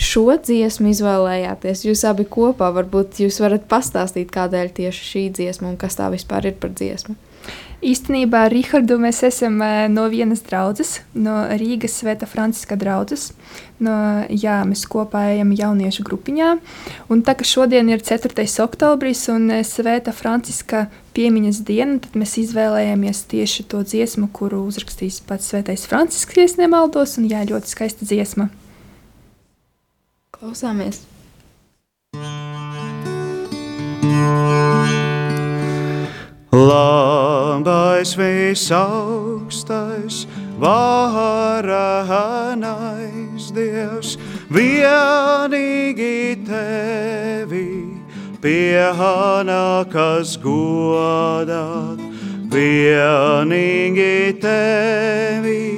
[0.00, 2.70] šo dziesmu izvēlējāties jūs abi kopā.
[2.74, 7.16] Varbūt jūs varat pastāstīt, kādēļ tieši šī dziesma un kas tā vispār ir par dziesmu.
[7.80, 13.30] Īstenībā ar Rihardu mēs esam uh, no vienas draudzes, no Rīgas Svēta Franciska draudzes.
[13.80, 13.94] No,
[14.28, 16.50] jā, mēs kopā ejam jauniešu grupiņā.
[17.08, 18.44] Un tā kā šodien ir 4.
[18.60, 25.48] oktobris un Svēta Franciska piemiņas diena, tad mēs izvēlējāmies tieši to dziesmu, kuru uzrakstīs pats
[25.48, 27.16] Svētais Francisks, ja nemaldos.
[27.16, 28.50] Un jā, ļoti skaista dziesma.
[30.36, 31.00] Klausāmies!
[38.00, 40.24] Labais visaugstais,
[40.56, 41.68] varenais
[43.52, 44.16] Dievs,
[44.48, 47.92] vienīgi tevi
[48.40, 52.00] pienākas godāt,
[52.48, 55.76] vienīgi tevi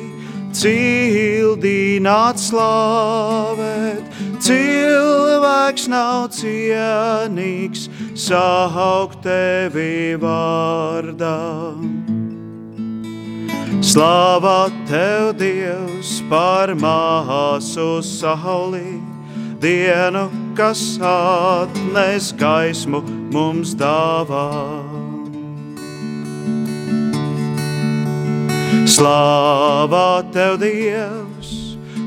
[0.55, 4.07] cildināt slavēt.
[4.43, 11.39] Cilvēks nav cienīgs saukt tevi vārdā.
[13.83, 19.01] Slāvā tev, Dievs, par māsu sauli,
[19.59, 23.01] dienu, kas atnes gaismu
[23.35, 24.47] mums dāvā.
[28.87, 31.51] Slāvā tev, Dievs,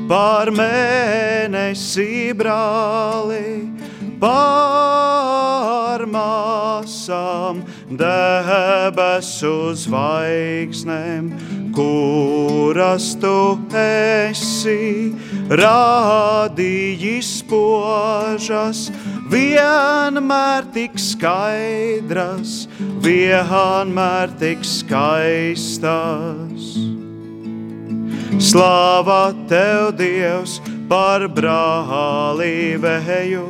[0.08, 3.68] par mēnesi brāli,
[4.16, 7.60] par māsām,
[8.00, 11.30] debesu zvaigznēm,
[11.76, 15.12] kuras tu esi
[15.52, 18.88] rādījis požas,
[19.32, 22.64] vienmēr tik skaidras,
[23.04, 26.64] vienmēr tik skaistas.
[28.36, 33.46] Slāvā tev, Dievs, par brālīvēju,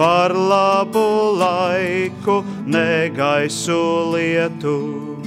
[0.00, 5.21] par labu laiku, negaisu lietu.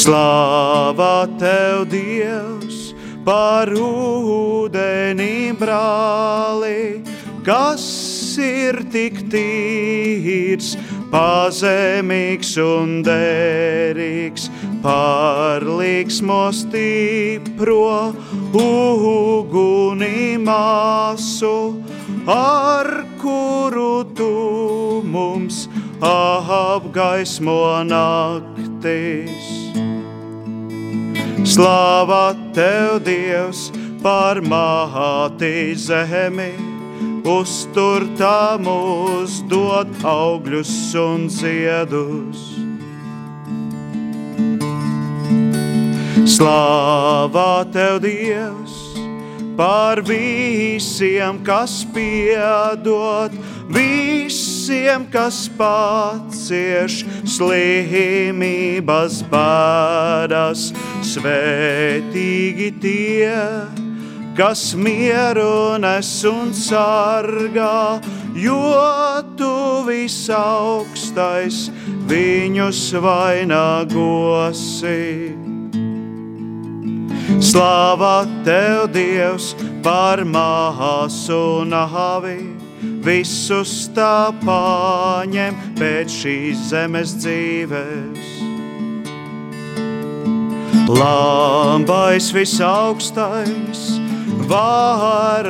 [0.00, 2.94] Slāvā tev, Dievs,
[3.26, 7.02] par ūdeni brāli,
[7.44, 7.84] kas
[8.40, 10.72] ir tik tīrs,
[11.12, 14.48] pazemīgs un derīgs,
[14.82, 18.14] par līksmo stipro
[18.56, 21.56] uguni māsu,
[22.30, 24.32] ar kuru tu
[25.04, 25.66] mums
[26.02, 29.52] apgaismo naktis.
[31.44, 32.24] Slāvā
[32.56, 33.68] tev, Dievs,
[34.02, 36.70] par māti zemi!
[37.26, 42.46] uztur tā mūs, dod augļus un ziedus.
[46.30, 48.76] Slāvā tev, Dievs,
[49.58, 53.34] par visiem, kas piedod,
[53.74, 57.02] visiem, kas pacieš
[57.38, 60.70] slimības bēdas,
[61.12, 63.36] svētīgi tie
[64.40, 68.00] kas mieru nes un sargā,
[68.32, 68.60] jo
[69.36, 71.66] tu visaugstais
[72.08, 75.02] viņus vainagosi.
[77.40, 79.54] Slāvā tev, Dievs,
[79.84, 82.59] par māsu nāvi,
[83.04, 88.26] visus tā paņem pēc šīs zemes dzīves.
[90.90, 93.80] Lambais visaugstais,
[94.50, 95.46] varenais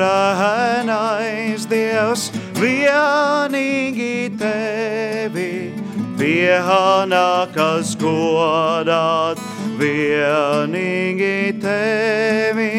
[1.71, 2.29] Dievs,
[2.61, 5.73] vienīgi tevi
[6.21, 9.41] pienākas godāt,
[9.81, 12.75] vienīgi tevi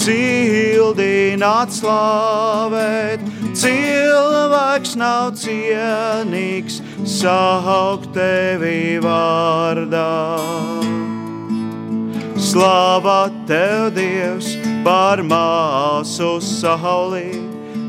[0.00, 3.20] cildināt slavēt.
[3.60, 10.06] Cilvēks nav cienīgs saukt tevi vārdā.
[12.40, 13.18] Slāvā
[13.50, 17.34] tev, Dievs, par māsu saulī,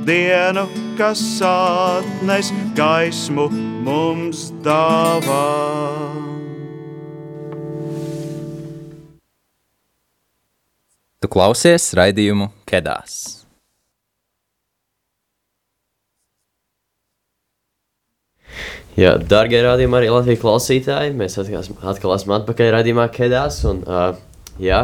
[0.04, 0.68] dienu,
[1.00, 3.48] kas atnes gaismu
[3.88, 5.46] mums dāvā.
[11.24, 13.41] Tu klausies raidījumu Kedās.
[19.02, 21.14] Jā, darbie rādījumi, arī Latvijas klausītāji.
[21.18, 23.56] Mēs atkal, atkal esam atpakaļ raidījumā Kedās.
[23.66, 24.12] Un, uh,
[24.62, 24.82] jā,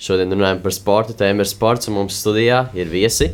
[0.00, 1.44] šodien runājam par sporta tēmu.
[1.44, 3.26] Ir sports, un mums studijā ir viesi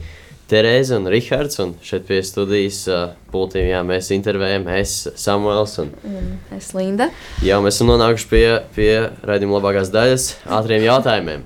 [0.50, 1.60] Terēza un Rihards.
[1.62, 7.12] Un šeit pie studijas uh, pultiem jā, mēs intervējam, es, Samuels un Un es Linda.
[7.46, 8.42] Jā, mēs esam nonākuši pie,
[8.74, 8.88] pie
[9.22, 10.26] raidījuma labākās daļas,
[10.58, 11.44] ātriem jautājumiem.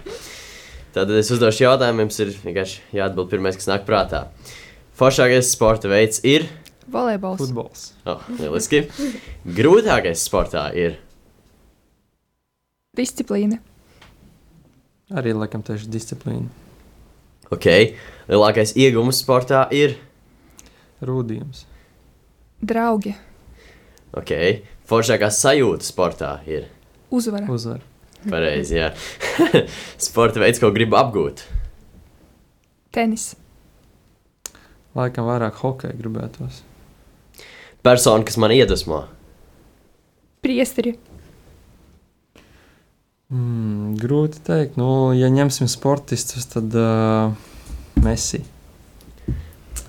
[0.96, 4.30] Tad es uzdošu jautājumu, jums ir vienkārši jāatbild pirmais, kas nāk prātā.
[4.96, 6.48] Foršākais sporta veids ir
[6.88, 7.38] Volejbols.
[7.42, 7.82] Futbols.
[8.08, 8.86] Oh, lieliski.
[9.58, 10.94] Grūtākais sportā ir.
[12.96, 13.58] Disciplīna.
[15.12, 16.48] Arī laikam tieši disciplīna.
[17.52, 17.68] Ok,
[18.28, 19.96] lielākais iegūms sportā ir.
[21.04, 21.66] Rūdījums.
[22.64, 23.14] Draugi.
[24.16, 24.32] Ok,
[24.88, 26.66] foršākā sajūta sportā ir.
[27.12, 27.48] Uzvara.
[27.52, 27.84] Uzvar.
[28.28, 28.88] Pareizi, jā.
[30.08, 31.44] Sporta veids, ko gribu apgūt.
[32.92, 33.30] Tenis.
[34.98, 36.64] Laikam vairāk hokeja gribētos.
[37.88, 38.98] Persona, kas man iedvesmo.
[40.44, 40.90] Priesteri.
[43.32, 44.76] Mm, grūti pateikt.
[44.76, 47.32] Nu, ja ņemsim sportistus, tad uh,
[48.04, 48.42] Messi.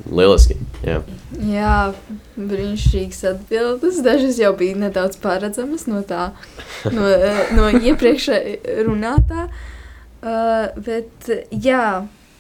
[0.07, 0.55] Lieliski.
[0.88, 1.01] Jā.
[1.43, 1.73] Jā,
[2.38, 3.99] brīnišķīgas atbildes.
[4.07, 6.29] Dažas jau bija nedaudz paredzamas no tā,
[6.95, 8.29] no, eh, no iepriekš
[8.88, 9.49] runātā.
[10.23, 11.83] Uh, bet, jā,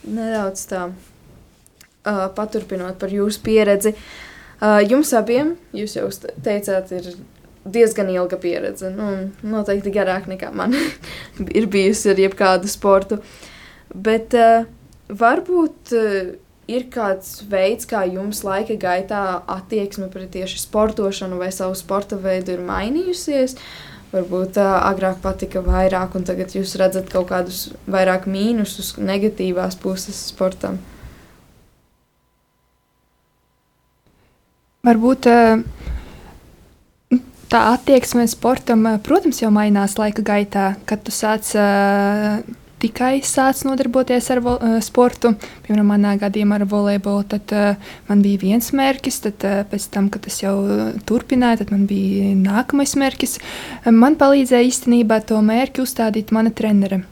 [0.07, 3.95] nedaudz tā uh, paturpinot par jūsu pieredzi.
[3.97, 4.25] Uh,
[4.61, 6.09] jums abiem, jūs jau
[6.43, 7.13] teicāt, ir
[7.69, 8.91] diezgan ilga pieredze.
[8.93, 10.75] Nu, noteikti garāk nekā man
[11.59, 13.21] ir bijusi ar jebkādu sportu.
[13.93, 14.69] Bet uh,
[15.09, 15.95] varbūt.
[15.95, 16.37] Uh,
[16.69, 22.53] ir kāds veids, kā jums laika gaitā attieksme pret tieši sportošanu vai savu sporta veidu
[22.53, 23.55] ir mainījusies?
[24.13, 30.21] Varbūt uh, agrāk patika vairāk, un tagad jūs redzat kaut kādus vairāk mīnusus, negatīvās puses
[30.31, 30.79] sportam.
[34.89, 35.59] Varbūt uh,
[37.49, 42.39] tā attieksme sportam, protams, jau mainās laika gaitā, kad tu sāc uh,
[42.79, 45.33] tikai sācis nodarboties ar uh, sportu,
[45.65, 50.09] piemēram, manā gadījumā ar volejbolu, tad uh, man bija viens mērķis, tad uh, pēc tam,
[50.13, 50.55] kad es jau
[51.09, 53.37] turpināju, tad man bija nākamais mērķis.
[53.93, 57.03] Man palīdzēja īstenībā to mērķi uzstādīt mana trenere.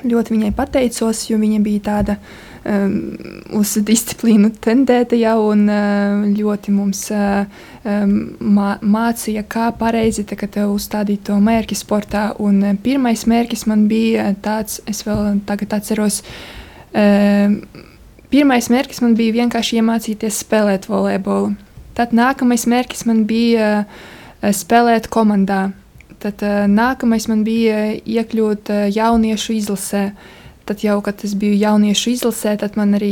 [0.00, 6.72] Ļoti viņai pateicos, jo viņa bija tāda um, uz disciplīnu tendēta jau un uh, ļoti
[6.74, 7.46] mums uh,
[7.88, 12.34] um, mā, mācīja, kā pareizi uzstādīt to mērķi sportā.
[12.38, 16.20] Un, uh, pirmais mērķis man bija tāds, es vēl tagad atceros.
[16.92, 17.56] Uh,
[18.28, 21.54] pirmais mērķis man bija vienkārši iemācīties spēlēt volejbolu.
[21.96, 25.70] Tad nākamais mērķis man bija uh, spēlēt komandā.
[26.20, 30.10] Tad uh, nākamais man bija iekļūt uh, jauniešu izlasē.
[30.70, 33.10] Tad jau, kad es biju jauniešu izlasē, tad man arī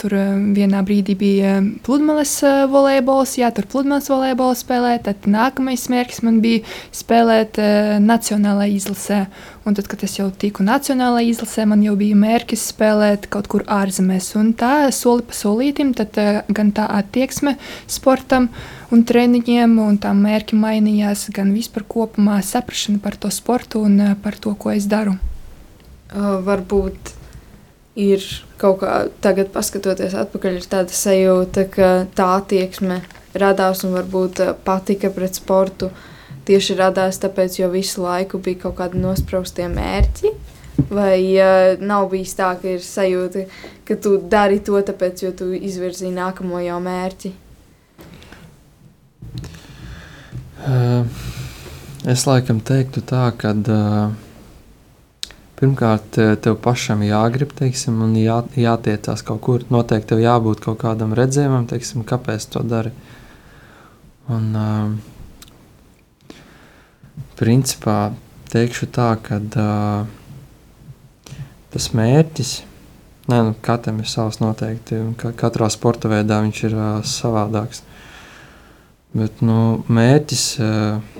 [0.00, 0.14] tur
[0.56, 5.04] vienā brīdī bija pludmales uh, volejbols, jā, tur pludmales volejbolu spēlēt.
[5.04, 6.62] Tad nākamais mērķis man bija
[6.96, 9.20] spēlēt uh, nacionālajā izlasē.
[9.68, 13.68] Un tad, kad es jau tiku nacionālajā izlasē, man jau bija mērķis spēlēt kaut kur
[13.68, 14.32] ārzemēs.
[14.40, 18.48] Un tā soli pa solītim, tad uh, gan tā attieksme sportam.
[18.88, 24.14] Un treniņiem, un tā mērķi mainījās, gan vispār kopumā saprašana par to sportu un eh,
[24.24, 25.18] par to, ko es daru.
[26.08, 27.12] Uh, varbūt
[27.98, 28.22] ir
[28.60, 33.02] kaut kā tagad, paskatoties atpakaļ, ir tāda sajūta, ka tā attieksme
[33.38, 35.90] radās un varbūt patika pret sportu
[36.48, 40.32] tieši radās tāpēc, jo visu laiku bija kaut kādi nospraustie mērķi.
[40.88, 43.44] Vai uh, nav bijis tā, ka ir sajūta,
[43.84, 47.34] ka tu dari to tāpēc, jo tu izvirzīji nākamo jau mērķi?
[50.58, 51.02] Uh,
[52.08, 54.27] es laikam teiktu tā, ka uh,
[55.58, 59.64] pirmkārt tev pašam jāgrib, teiksim, un jā, jātiecās kaut kur.
[59.74, 62.92] Noteikti tev jābūt kaut kādam redzējumam, teiksim, kāpēc to dari.
[64.28, 64.92] Un, uh,
[67.38, 67.98] principā
[68.52, 70.06] teikšu tā, ka uh,
[71.72, 72.52] tas mērķis,
[73.28, 77.84] ne, nu, katram ir savs noteikti, un ka, katrā sporta veidā viņš ir uh, savādāks.
[79.16, 81.17] Bet nu, mērķis, eh,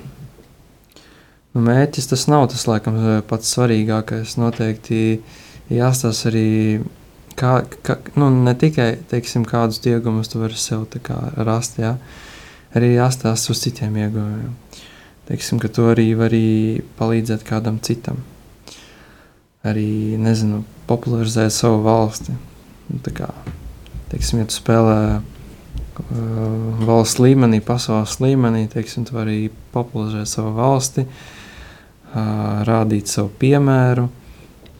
[1.55, 4.37] nu, mērķis tas nav tas laikam, eh, pats svarīgākais.
[4.41, 5.21] Noteikti
[5.73, 6.85] jāstāsta arī,
[7.39, 10.87] kā, kā, nu, ne tikai teiksim, kādus iegūmus tu vari sev
[11.37, 11.97] rast, jā,
[12.77, 14.55] arī jāstāsta uz citiem iegūmiem.
[15.29, 18.23] Teiksim, ka tu arī vari palīdzēt kādam citam.
[19.67, 22.33] Arī nezinu, popularizēt savu valsti.
[22.89, 23.29] Nu, kā,
[24.09, 25.27] teiksim, ja tu spēlē uh,
[26.89, 31.38] valsts līmenī, pasaules līmenī, teiksim, tu vari popularizēt savu valsti, uh,
[32.69, 34.09] rādīt savu piemēru,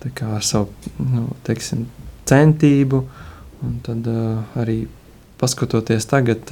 [0.09, 0.71] ar savu
[1.03, 1.87] nu, teiksim,
[2.29, 3.03] centību.
[3.85, 4.07] Tad
[4.59, 4.79] arī
[5.41, 6.51] paskatoties tagad,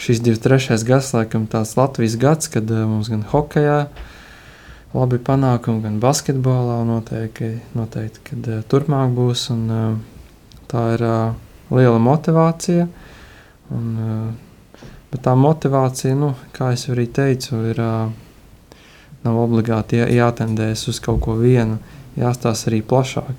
[0.00, 0.80] šis 23.
[0.88, 3.86] gads, laikam, tāds Latvijas gads, kad mums gan hokeja
[4.96, 9.48] labi panākumi, gan basketbolā noteikti, noteikti kad turpmāk būs.
[9.52, 10.00] Un,
[10.70, 11.04] tā ir
[11.70, 12.86] liela motivācija.
[13.74, 13.88] Un,
[15.10, 17.82] bet tā motivācija, nu, kā jau arī teicu, ir
[19.26, 21.80] nav obligāti jā, jātendēs uz kaut ko vienu,
[22.16, 23.34] jāstāsta arī plašāk.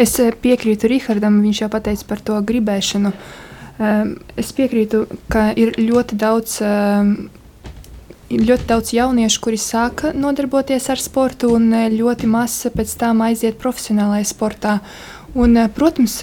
[0.00, 3.12] Es eh, piekrītu Rihardam, viņš jau pateica par to gribēšanu.
[3.82, 6.58] Um, es piekrītu, ka ir ļoti daudz.
[6.64, 7.14] Um,
[8.32, 13.58] ļoti daudz jauniešu, kuri sāka nodarboties ar sportu, un eh, ļoti maz pēc tam aiziet
[13.60, 14.78] profesionālajā sportā.
[15.34, 16.20] Un, eh, protams,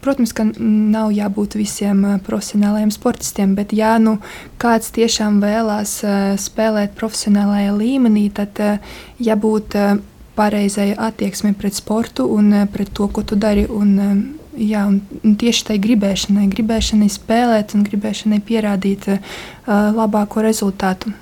[0.00, 4.18] protams, ka nav jābūt visiem profesionāliem sportistiem, bet, ja nu,
[4.58, 6.00] kāds tiešām vēlās
[6.40, 8.58] spēlēt profesionālajā līmenī, tad
[9.22, 9.76] jābūt
[10.36, 13.66] pareizai attieksmei pret sportu un eh, pret to, ko tu dari.
[13.66, 14.16] Un, eh,
[14.68, 19.08] jā, un, tieši tai gribēšanai, gribēšanai spēlēt un gribēšanai pierādīt
[19.66, 21.12] labāko rezultātu.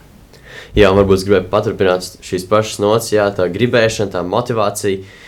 [0.79, 5.03] Jā, varbūt es gribēju paturpināt šīs pašas jā, tā gribēšana, tā motivācija.
[5.03, 5.24] Uh,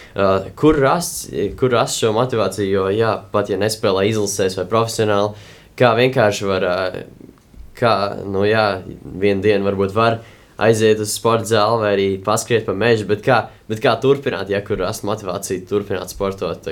[0.56, 1.28] kur, rast,
[1.60, 2.70] kur rast šo motivāciju?
[2.70, 7.34] Jo, jā, pat ja nespēlē izlasēs vai profesionāli, kā vienkārši var, uh,
[7.76, 7.92] kā,
[8.24, 8.68] nu jā,
[9.04, 13.06] vienu dienu varbūt var uh, aiziet uz sporta zāli vai arī paskriet pa mežu.
[13.08, 16.68] Bet kā, bet kā turpināt, ja kur rast motivāciju turpināt sportot?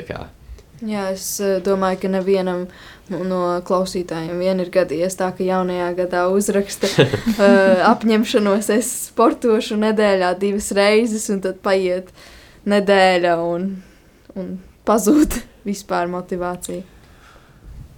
[0.84, 1.26] Jā, es
[1.64, 2.66] domāju, ka nevienam
[3.08, 10.32] no klausītājiem vien ir gadījies tā, ka jaunajā gadā uzraksta uh, apņemšanos, es sportošu nedēļā
[10.40, 12.10] divas reizes, un tad paiet
[12.70, 13.68] nedēļa un,
[14.36, 14.56] un
[14.88, 15.38] pazūd
[15.68, 16.82] vispār motivācija.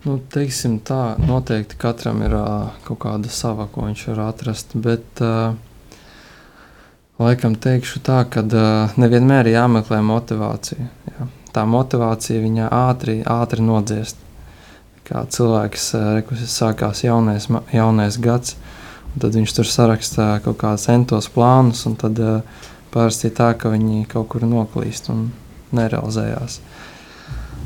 [0.06, 5.24] Nu, teiksim tā, noteikti katram ir uh, kaut kāda sava, ko viņš var atrast, bet
[5.24, 5.56] uh,
[7.16, 10.88] Laikam teikšu tā, ka uh, nevienmēr ir jāmeklē motivācija.
[11.08, 11.26] Jā.
[11.56, 14.20] Tā motivācija viņā ātri, ātri nodziest.
[15.06, 18.58] Kā cilvēks, uh, kas sākās jaunais, jaunais gads,
[19.16, 22.60] tad viņš tur sarakstā kaut kādus centos plānus, un tad uh,
[22.96, 25.26] parasti ir tā, ka viņi kaut kur noklīst un
[25.76, 26.60] nerealizējās.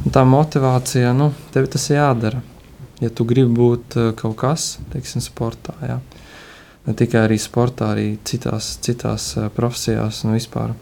[0.01, 2.41] Un tā motivācija, nu, tev tas jādara.
[3.01, 6.01] Ja tu gribi būt uh, kaut kas, teiksim, sportā, jā.
[6.87, 10.75] Ne tikai arī sportā, arī citās, citās uh, profesijās un vispār.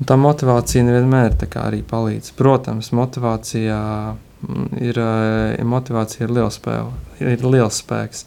[0.00, 2.32] Un tā motivācija nevienmēr arī palīdz.
[2.36, 8.26] Protams, motivācijā mm, ir, uh, motivācija ir liels, spēle, ir liels spēks.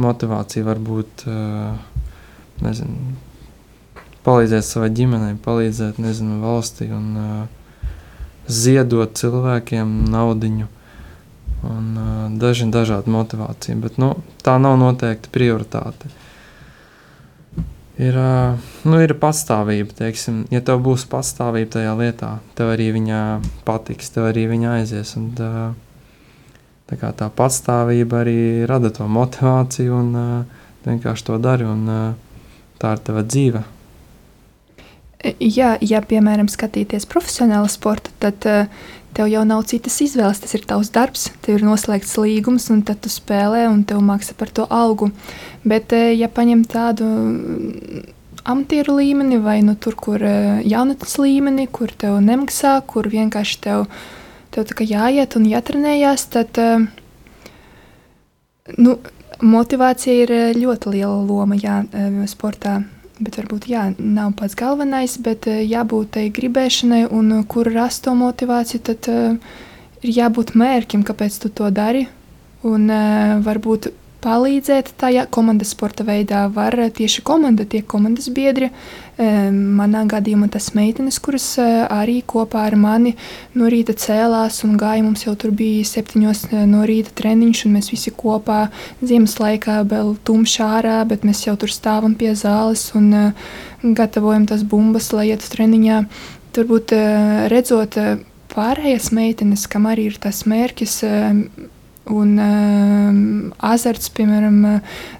[0.00, 1.22] Motivācija var būt
[2.64, 3.12] nezinu,
[4.24, 7.90] palīdzēt savai ģimenei, palīdzēt nezinu, valstī un uh,
[8.48, 10.68] ziedot cilvēkiem naudiņu
[11.64, 12.10] un uh,
[12.40, 14.14] daži dažādi motivācija, bet nu,
[14.44, 16.10] tā nav noteikti prioritāte.
[17.94, 18.58] Ir, uh,
[18.88, 23.20] nu, ir pastāvība, teiksim, ja tev būs pastāvība tajā lietā, tev arī viņa
[23.68, 25.14] patiks, tev arī viņa aizies.
[25.20, 25.70] Un, uh,
[26.90, 32.02] tā, tā pastāvība arī rada to motivāciju un uh, vienkārši to dari, un uh,
[32.82, 33.62] tā ir tava dzīve.
[35.40, 38.66] Jā, ja piemēram skatīties profesionālu sportu, tad uh,
[39.14, 40.40] tev jau nav citas izvēles.
[40.42, 44.36] Tas ir tavs darbs, tev ir noslēgts līgums, un tad tu spēlē, un tev maksā
[44.38, 45.10] par to algu.
[45.64, 48.02] Bet, eh, ja paņem tādu mm,
[48.44, 53.86] amatieru līmeni, vai nu tur, kur eh, jaunatnes līmeni, kur tev nemaksā, kur vienkārši tev,
[54.54, 56.88] tev jāiet un jātrenējās, tad eh,
[58.78, 58.98] nu,
[59.42, 61.82] motivācija ir ļoti liela loma jā,
[62.30, 62.82] sportā.
[63.22, 68.02] Bet varbūt jā, nav pats galvenais, bet eh, jābūt tai gribēšanai, un eh, kur rast
[68.08, 69.36] to motivāciju, tad uh,
[70.02, 72.08] ir jābūt mērķim, kāpēc tu to dari.
[72.66, 73.92] Un uh, varbūt
[74.24, 76.46] palīdzēt tajā komandas sporta veidā.
[76.52, 78.70] Var tieši komanda, tie komandas biedri.
[79.14, 83.12] Manā gadījumā tas meitenes, kuras arī kopā ar mani
[83.54, 85.04] no rīta cēlās un gāja.
[85.04, 88.64] Mums jau tur bija septiņos no rīta treniņš, un mēs visi kopā
[89.04, 93.12] ziemas laikā vēl tumšā ārā, bet mēs jau tur stāvam pie zāles un
[93.84, 96.02] gatavojam tās bumbas, lai ietu treniņā.
[96.56, 96.96] Turbūt
[97.52, 98.00] redzot
[98.54, 101.00] pārējās meitenes, kam arī ir tas mērķis
[102.12, 104.58] Un um, azarts, piemēram,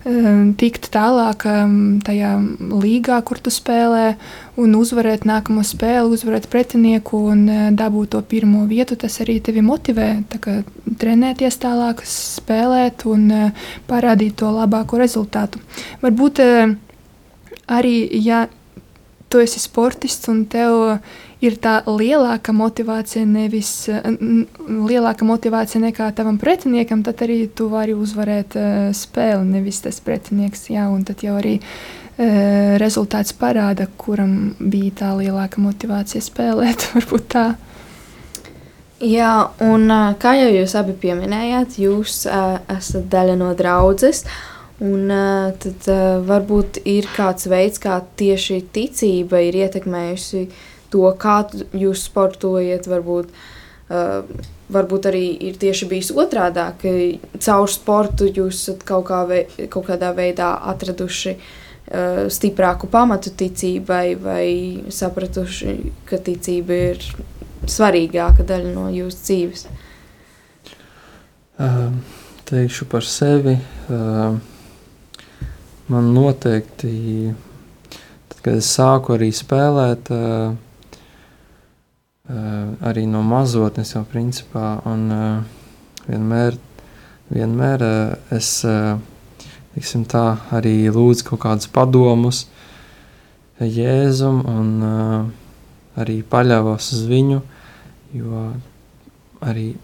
[0.05, 4.18] um, tikt tālāk um, tajā līgā, kur tu spēlē,
[4.61, 9.64] un uzvarēt nākamo spēli, uzvarēt pretinieku un uh, dabūt to pirmo vietu, tas arī tevi
[9.64, 10.11] motivē.
[11.01, 15.64] Trenēties tālāk, spēlēt un uh, parādīt to labāko rezultātu.
[16.05, 16.76] Varbūt uh,
[17.64, 18.45] arī, ja
[19.32, 21.22] tu esi sportists un tev ir
[21.61, 28.89] tā lielāka motivācija, nevis lielāka motivācija nekā tavam pretiniekam, tad arī tu vari uzvarēt uh,
[28.97, 30.71] spēli, nevis tas pretinieks.
[30.73, 36.89] Jā, un tad jau arī uh, rezultāts parāda, kuram bija tā lielāka motivācija spēlēt.
[36.97, 37.45] Varbūt tā.
[39.05, 39.35] Jā,
[39.67, 44.25] un uh, kā jau jūs abi pieminējāt, jūs uh, esat daļa no draudzes.
[44.85, 50.63] Un uh, tad uh, varbūt ir kāds veids, kā tieši ticība ir ietekmējusi uh,
[50.95, 51.43] to, kā
[51.77, 52.89] jūs sportojat.
[52.91, 53.35] Varbūt,
[53.91, 56.95] uh, varbūt arī ir tieši bijis otrādi, ka
[57.45, 64.17] caur sportu jūs esat kaut, kā vei, kaut kādā veidā atraduši uh, stiprāku pamatu ticībai,
[64.17, 64.49] vai
[64.89, 65.79] sapratuši,
[66.09, 67.09] ka ticība ir
[67.71, 69.67] svarīgāka daļa no jūsu dzīves?
[71.55, 71.93] Uh,
[72.49, 73.57] teikšu par sevi.
[73.89, 74.37] Uh,
[75.87, 77.35] man noteikti,
[78.29, 80.57] tad, kad es sāku arī spēlēt, uh,
[82.25, 85.43] arī no mazotnes jau principā, un uh,
[86.07, 86.57] vienmēr,
[87.29, 88.97] vienmēr uh, es uh,
[90.09, 92.47] tā, arī lūdzu kaut kādus padomus
[93.61, 94.70] Jēzum un
[95.95, 97.43] arī paļāvos uz viņu,
[98.16, 98.41] jo
[99.39, 99.77] arī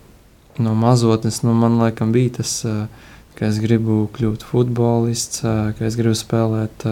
[0.58, 2.64] no mazotnes nu, man laikam bija tas,
[3.38, 6.82] ka es gribu kļūt futbolists, ka es gribu spēlēt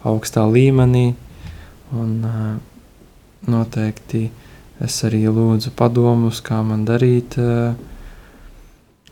[0.00, 1.10] augstā līmenī
[1.92, 2.56] un uh,
[3.50, 4.28] noteikti
[4.84, 7.74] es arī lūdzu padomus, kā man darīt, uh,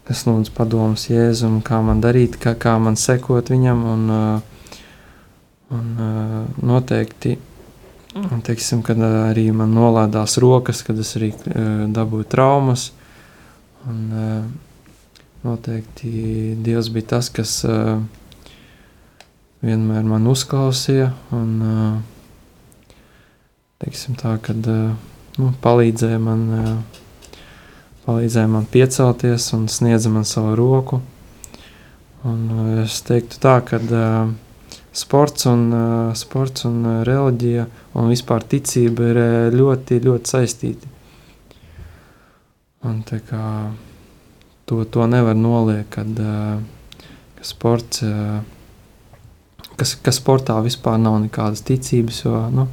[0.05, 3.85] Es lūdzu padomus Jēzum, kā man darīt, kā, kā man sekot viņam.
[3.89, 4.82] Un, uh,
[5.72, 7.39] un uh, noteikti,
[8.20, 12.91] un, teiksim, kad arī man nolādās rokas, kad es arī uh, dabūju traumas.
[13.89, 14.05] Un,
[15.45, 16.11] noteikti
[16.64, 17.59] Dievs bija tas, kas
[19.61, 21.11] vienmēr man uzklausīja.
[21.37, 21.51] Un,
[23.85, 24.66] teiksim, tā, kad,
[25.39, 26.45] nu, palīdzēja man
[28.05, 31.01] palīdzēja man piecelties un sniedza man savu roku.
[32.24, 34.32] Un uh, es teiktu tā, ka uh,
[34.97, 37.66] sports un, uh, sports un uh, reliģija
[38.01, 40.93] un vispār ticība ir uh, ļoti, ļoti saistīti.
[42.85, 43.43] Un tā kā
[44.68, 46.61] to, to nevar noliekt, kad uh,
[47.37, 48.41] ka sports, uh,
[49.80, 52.68] kas, ka sportā vispār nav nekādas ticības, jo nu,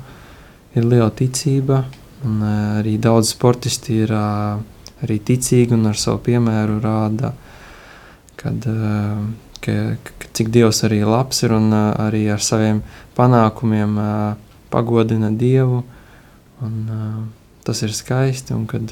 [0.76, 1.84] ir liela ticība
[2.26, 4.61] un uh, arī daudz sportisti ir uh,
[5.01, 7.34] arī ticīgi un ar savu piemēru rāda,
[8.39, 9.24] kad, eh,
[9.61, 9.76] ka,
[10.22, 12.82] ka cik Dievs arī labs ir un eh, arī ar saviem
[13.17, 14.36] panākumiem eh,
[14.74, 15.84] pagodina Dievu.
[16.61, 16.76] Un,
[17.65, 18.91] tas ir skaisti, un kad,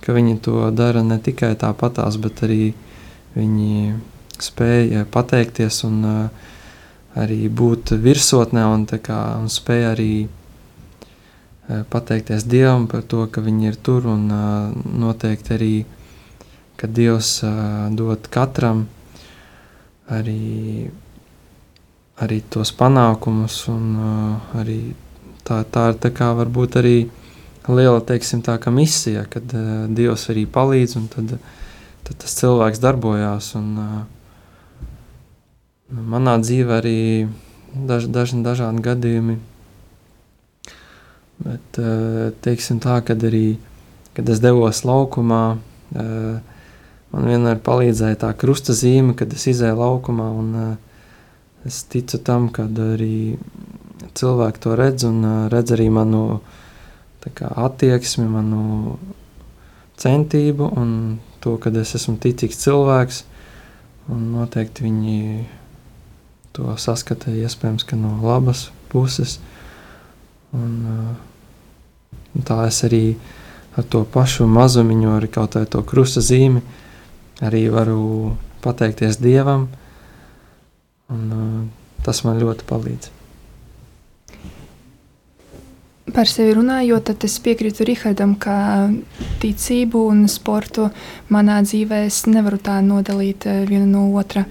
[0.00, 2.70] ka viņi to dara ne tikai tāpatās, bet arī
[3.34, 3.98] viņi
[4.40, 5.98] spēja pateikties un
[7.16, 10.45] arī būt virsotnē un, kā, un spēja arī Eh,
[11.66, 15.74] pateikties Dievam par to, ka viņi ir tur un uh, noteikti arī,
[16.78, 18.84] ka Dievs uh, dod katram
[20.12, 20.86] arī,
[22.22, 23.88] arī tos panākumus un
[24.54, 24.80] arī
[25.42, 26.96] tā, tā ir tā kā varbūt arī
[27.66, 31.34] liela, teiksim tā, ka misija, kad uh, Dievs arī palīdz un tad,
[32.06, 33.98] tad tas cilvēks darbojās un uh,
[35.90, 36.98] manā dzīvē arī
[37.74, 39.38] daž, daž, dažādi gadījumi
[41.38, 43.56] Bet, eh, teiksim tā, kad arī,
[44.16, 45.58] kad es devos laukumā,
[45.94, 46.40] eh,
[47.12, 50.76] man vienmēr palīdzēja tā krusta zīme, kad es izēju laukumā, un eh,
[51.66, 53.36] es ticu tam, ka arī
[54.16, 56.40] cilvēki to redz, un redz arī manu
[57.26, 58.98] kā, attieksmi, manu
[59.98, 63.24] centību, un to, ka es esmu ticīgs cilvēks,
[64.14, 65.18] un noteikti viņi
[66.56, 69.38] to saskata iespējams, ka no labas puses,
[70.56, 70.76] Un,
[72.36, 73.04] un tā es arī
[73.76, 76.62] ar to pašu mazumiņu, ar kaut kādu krusta zīmi,
[77.44, 79.68] arī varu pateikties Dievam.
[81.12, 81.68] Un,
[82.06, 83.12] tas man ļoti palīdz.
[86.14, 88.86] Par sevi runājot, tad es piekrītu Rihardam, ka
[89.42, 90.86] ticību un sportu
[91.34, 94.46] manā dzīvē es nevaru tā nodalīt vienu no otra.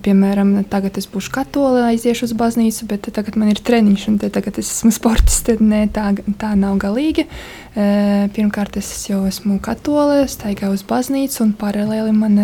[0.00, 4.60] Piemēram, tagad es būšu katola, aiziešu uz baznīcu, bet tagad man ir treniņš, un tagad
[4.62, 5.44] es esmu sportists.
[5.48, 7.26] Tad ne, tā, tā nav galīgi.
[7.74, 12.40] Pirmkārt, es jau esmu katola, staigāju uz baznīcu, un paralēli man,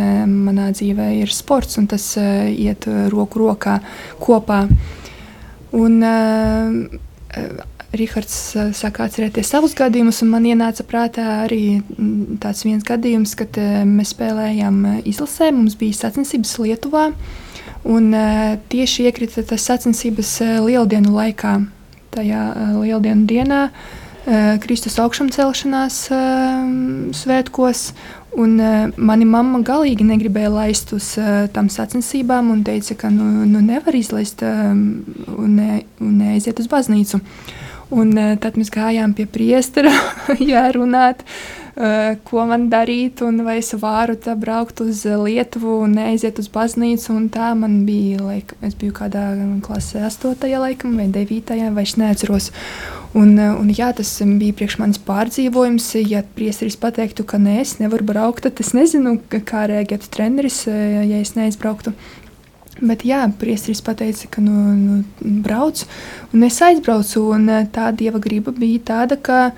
[0.49, 3.79] manā dzīvē ir sports, un tas iet roku rokā
[4.21, 4.65] kopā.
[5.79, 6.01] Un,
[7.97, 8.35] Rihards
[8.77, 11.81] saka, atcerieties savus gadījumus, un man ienāca prātā arī
[12.43, 13.57] tāds viens gadījums, kad
[13.89, 15.49] mēs spēlējām izlasē.
[15.57, 17.07] Mums bija sacensības Lietuvā,
[17.89, 18.11] un
[18.69, 20.37] tieši iekrita tas sacensības
[20.67, 21.55] lieldienu laikā.
[22.13, 22.45] Tajā
[22.77, 23.63] lieldienu dienā,
[24.61, 26.03] Kristus augšumcelšanās
[27.17, 27.89] svētkos,
[28.39, 33.25] Un, uh, mani mamma galīgi negribēja laist uz uh, tām sacensībām un teica, ka nu,
[33.49, 37.19] nu nevar izlaist uh, un, ne, un neaiziet uz baznīcu.
[37.89, 39.93] Un, uh, tad mēs gājām pie priestera,
[40.53, 46.51] jārunāt, uh, ko man darīt, un vai es varu braukt uz Lietuvu un neaiziet uz
[46.53, 47.17] baznīcu.
[47.33, 49.31] Tā man bija, laik, es biju kādā
[49.65, 50.37] klasē, 8.
[50.61, 51.73] laikam, vai 9.
[51.73, 52.53] vai es neatceros.
[53.17, 55.95] Un, un, jā, tas bija priekš manis pārdzīvojums.
[56.05, 61.23] Ja priesteris pateiktu, ka nē, es nevaru braukt, tad es nezinu, kā reaģētu treneris, ja
[61.23, 61.97] es neaizbrauktu.
[62.79, 65.03] Bet jā, priesteris teica, ka nu, nu,
[65.43, 65.83] brauc,
[66.33, 67.25] un es aizbraucu.
[67.35, 69.53] Un tā dieva griba bija tāda, ka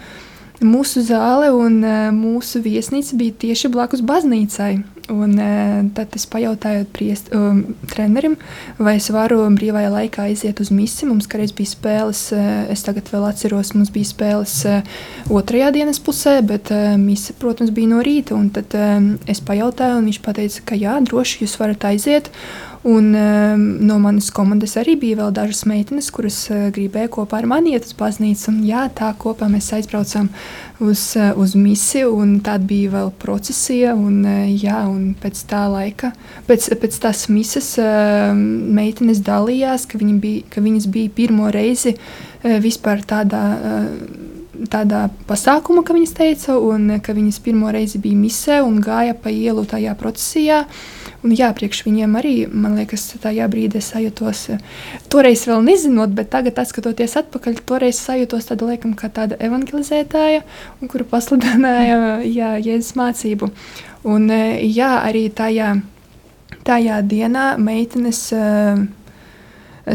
[0.60, 4.78] mūsu zāle un uh, mūsu viesnīca bija tieši blakus baznīcai.
[5.10, 8.36] Un, uh, tad es pajautāju priest, um, trenerim,
[8.78, 11.10] vai es varu brīvajā laikā aiziet uz misiju.
[11.10, 14.56] Mums kādreiz bija spēles, uh, es tagad vēl atceros, mums bija spēles
[15.30, 18.38] otrajā dienas pusē, bet misija, protams, bija no rīta.
[18.54, 22.30] Tad uh, es pajautāju, un viņš teica, ka jā, droši jūs varat aiziet.
[22.82, 27.48] Un, um, no manas komandas arī bija vēl dažas meitenes, kuras uh, gribēja kopā ar
[27.50, 28.46] mani iet uz baznīcu.
[28.54, 30.30] Un, jā, tā kopā mēs aizbraucām
[30.80, 33.92] uz, uh, uz misiju, un tāda bija vēl procesija.
[33.92, 36.12] Un, uh, jā, un pēc tā laika,
[36.48, 41.96] pēc, pēc tās misijas, uh, meitenes dalījās, ka, viņi bija, ka viņas bija pirmo reizi
[41.96, 43.44] uh, vispār tādā.
[43.60, 44.26] Uh,
[44.68, 49.32] tādā pasākumā, kā viņas teica, un ka viņas pirmo reizi bija misē un gāja pa
[49.32, 50.58] ielu tajā procesijā.
[50.66, 54.46] Uh, Un jā, priekš viņiem arī, man liekas, tajā brīdī es sajūtos,
[55.12, 60.46] toreiz vēl nezinot, bet tagad, skatoties atpakaļ, toreiz sajūtos tāda, laikam, kā tāda evangelizētāja,
[60.86, 61.98] kura pasludināja
[62.38, 63.50] jā, Jēzus mācību.
[64.08, 65.74] Un jā, arī tajā,
[66.64, 68.24] tajā dienā meitenes.
[68.32, 68.88] Uh,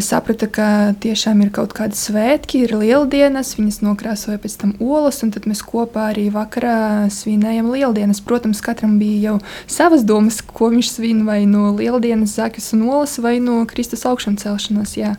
[0.02, 0.68] saprata, ka
[1.02, 5.64] tiešām ir kaut kādi svētki, ir lieldienas, viņas nokrāsoja pēc tam olas, un tad mēs
[5.66, 8.24] kopā arī vakarā svinējam lieldienas.
[8.26, 13.18] Protams, katram bija jau savas domas, ko viņš svin, vai no lieldienas zakas un olas,
[13.22, 14.98] vai no Kristus augšām celšanās.
[15.00, 15.16] Jā.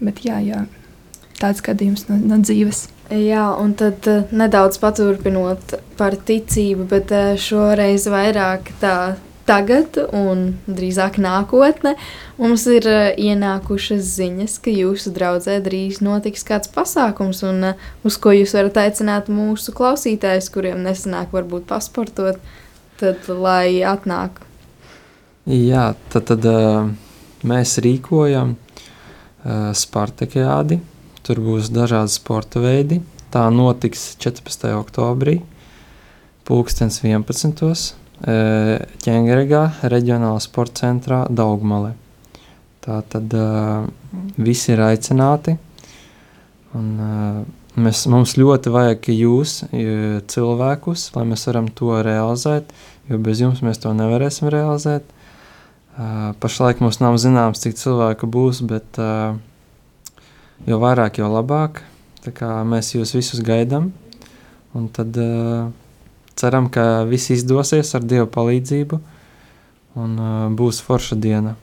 [0.00, 0.66] Bet jā, jā,
[1.40, 2.86] tāds gadījums no, no dzīves.
[3.06, 8.96] Jā, un tad uh, nedaudz paturpinot par ticību, bet uh, šoreiz vairāk tā
[9.46, 11.94] tagad, un drīzāk nākotnē,
[12.40, 18.18] mums ir uh, ienākušas ziņas, ka jūsu draudzē drīz notiks kāds pasākums, un uh, uz
[18.20, 22.40] ko jūs varat aicināt mūsu klausītājus, kuriem nesanāk varbūt pasportot,
[23.00, 24.42] tad lai atnāk.
[25.46, 26.88] Jā, tad, tad uh,
[27.46, 28.56] mēs rīkojam
[29.46, 30.80] Spartakiādi,
[31.22, 32.96] tur būs dažādi sporta veidi.
[33.30, 34.72] Tā notiks 14.
[34.74, 35.36] oktobrī,
[36.48, 37.94] pulkstens 11
[38.24, 39.62] ķēngergā,
[39.92, 41.92] reģionālā sporta centrā Daugmalē.
[42.86, 43.34] Tā tad
[44.38, 45.56] visi ir aicināti.
[46.76, 46.88] Un,
[47.76, 49.58] mēs, mums ļoti vajag jūs,
[50.32, 52.72] cilvēkus, lai mēs varam to realizēt,
[53.10, 55.12] jo bez jums mēs to nevarēsim realizēt.
[56.40, 59.00] Pašlaik mums nav zināms, cik cilvēku būs, bet
[60.66, 61.82] jo vairāk, jo labāk.
[62.24, 63.92] Tā kā mēs jūs visus gaidām.
[64.76, 65.68] Un tad uh,
[66.36, 69.00] ceram, ka viss izdosies ar Dieva palīdzību
[69.96, 71.56] un uh, būs forša diena.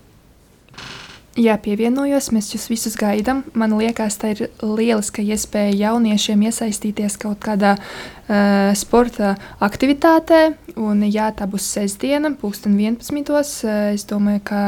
[1.33, 3.39] Jā, pievienojos, mēs jūs visus gaidām.
[3.57, 10.43] Man liekas, tā ir lieliska iespēja jauniešiem iesaistīties kaut kādā uh, sporta aktivitātē.
[10.77, 13.33] Un, jā, tā būs sestdiena, pulksten 11.
[13.65, 14.61] Uh, es domāju, ka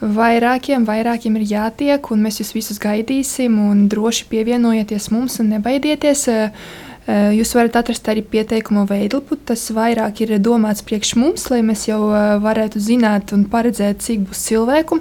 [0.00, 3.60] vairākiem, vairākiem ir jātiek, un mēs jūs visus gaidīsim.
[3.92, 6.24] Droši pievienojieties mums un nebaidieties.
[6.32, 6.88] Uh,
[7.34, 9.38] jūs varat atrast arī pieteikumu veidlapu.
[9.46, 14.26] Tas vairāk ir domāts priekš mums, lai mēs jau eh, varētu zināt un paredzēt, cik
[14.30, 15.00] būs cilvēku.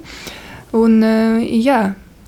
[0.78, 1.80] Un, eh, jā,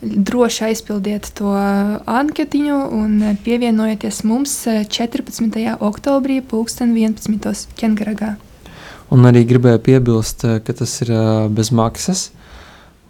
[0.01, 5.77] droši aizpildiet to anketiņu un pievienojieties mums 14.
[5.77, 7.67] oktobrī, 2011.
[7.77, 8.35] Kengaragā.
[9.11, 11.11] Un arī gribēju piebilst, ka tas ir
[11.51, 12.29] bez maksas.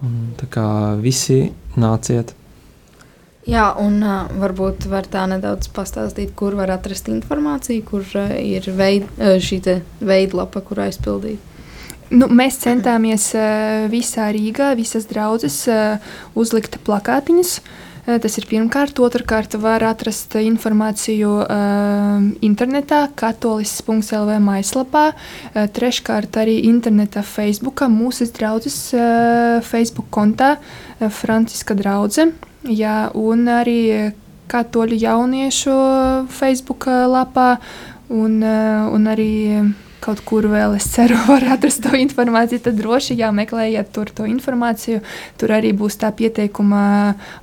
[0.01, 0.67] Un, tā kā
[0.99, 2.33] visi nāciet!
[3.49, 8.67] Jā, un uh, varbūt var tā nedaudz pastāstīt, kur var atrast informāciju, kur uh, ir
[8.77, 11.41] veid, uh, šī veidlapa, kur aizpildīt.
[12.13, 17.55] Nu, mēs centāmies uh, visā Rīgā, visas draudzes uh, uzlikt plakātiņus.
[18.05, 26.59] Uh, tas ir pirmkārt, otrkārt, var atrast informāciju uh, internetā, katolis.lv mājaslapā, uh, treškārt arī
[26.69, 32.50] internetā, Facebookā, mūsu draudzes uh, Facebook kontā, uh, Franciska draudzene.
[32.69, 34.11] Jā, un arī
[34.51, 35.77] katoļu jauniešu
[36.29, 37.55] Facebook lapā,
[38.13, 39.31] un, un arī
[40.01, 42.63] kaut kur vēl es ceru, var atrast to informāciju.
[42.65, 45.01] Tad droši jāmeklējiet tur to informāciju.
[45.41, 46.83] Tur arī būs tā pieteikuma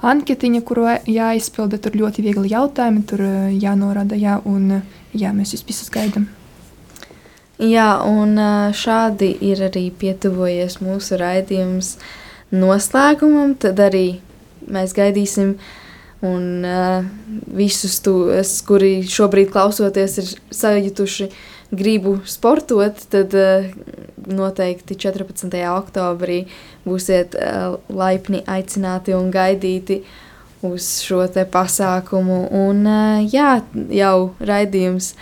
[0.07, 1.81] anketiņa, kuru jāizpilda.
[1.83, 4.81] Tur ļoti viegli jautājumi, tur jānorāda, jā, un
[5.15, 6.29] jā, mēs jūs visus gaidām.
[7.59, 8.39] Jā, un
[8.79, 11.97] šādi ir arī pietuvojies mūsu raidījums
[12.55, 13.57] noslēgumam.
[13.59, 14.21] Tad arī
[14.73, 15.57] mēs gaidīsim.
[16.29, 17.05] Un uh,
[17.55, 21.29] visus tos, kuri šobrīd klausoties, ir sajutuši
[21.71, 23.69] gribu sportot, tad uh,
[24.27, 25.55] noteikti 14.
[25.71, 26.41] oktobrī
[26.87, 30.01] būsiet uh, laipni aicināti un gaidīti
[30.67, 32.41] uz šo pasākumu.
[32.67, 33.61] Un, uh, jā,
[33.95, 35.13] jau raidījums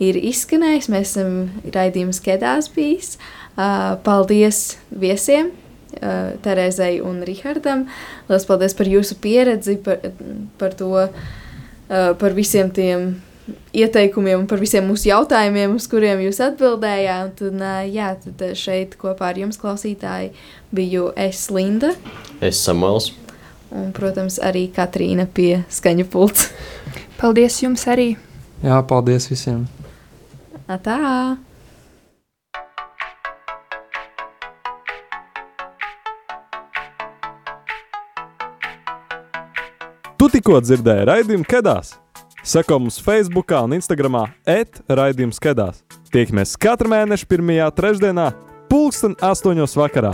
[0.00, 1.36] ir izskanējis, mēs esam
[1.74, 3.18] raidījums Kedās bijis.
[3.56, 5.52] Uh, paldies viesiem!
[6.00, 7.86] Uh, Terēzai un Rihardam.
[8.28, 10.02] Lielas paldies par jūsu pieredzi, par,
[10.60, 13.14] par to, uh, par visiem tiem
[13.76, 17.44] ieteikumiem un par visiem mūsu jautājumiem, uz kuriem jūs atbildējāt.
[17.50, 20.32] Un, uh, jā, tad šeit kopā ar jums, klausītāji,
[20.74, 21.94] biju es Linda.
[22.40, 23.12] Es Samuels.
[23.74, 26.50] Un, protams, arī Katrīna pie skaņu pults.
[27.20, 28.12] Paldies jums arī!
[28.64, 29.64] Jā, paldies visiem!
[30.70, 31.45] Atā!
[40.26, 41.92] Tu tikko dzirdēji raidījumu Kedās.
[42.42, 45.84] Seko mums Facebook un Instagram etraidījums Kedās.
[46.10, 48.32] Tiekamies katru mēnešu pirmajā trešdienā,
[48.66, 50.10] pulksten astoņos vakarā.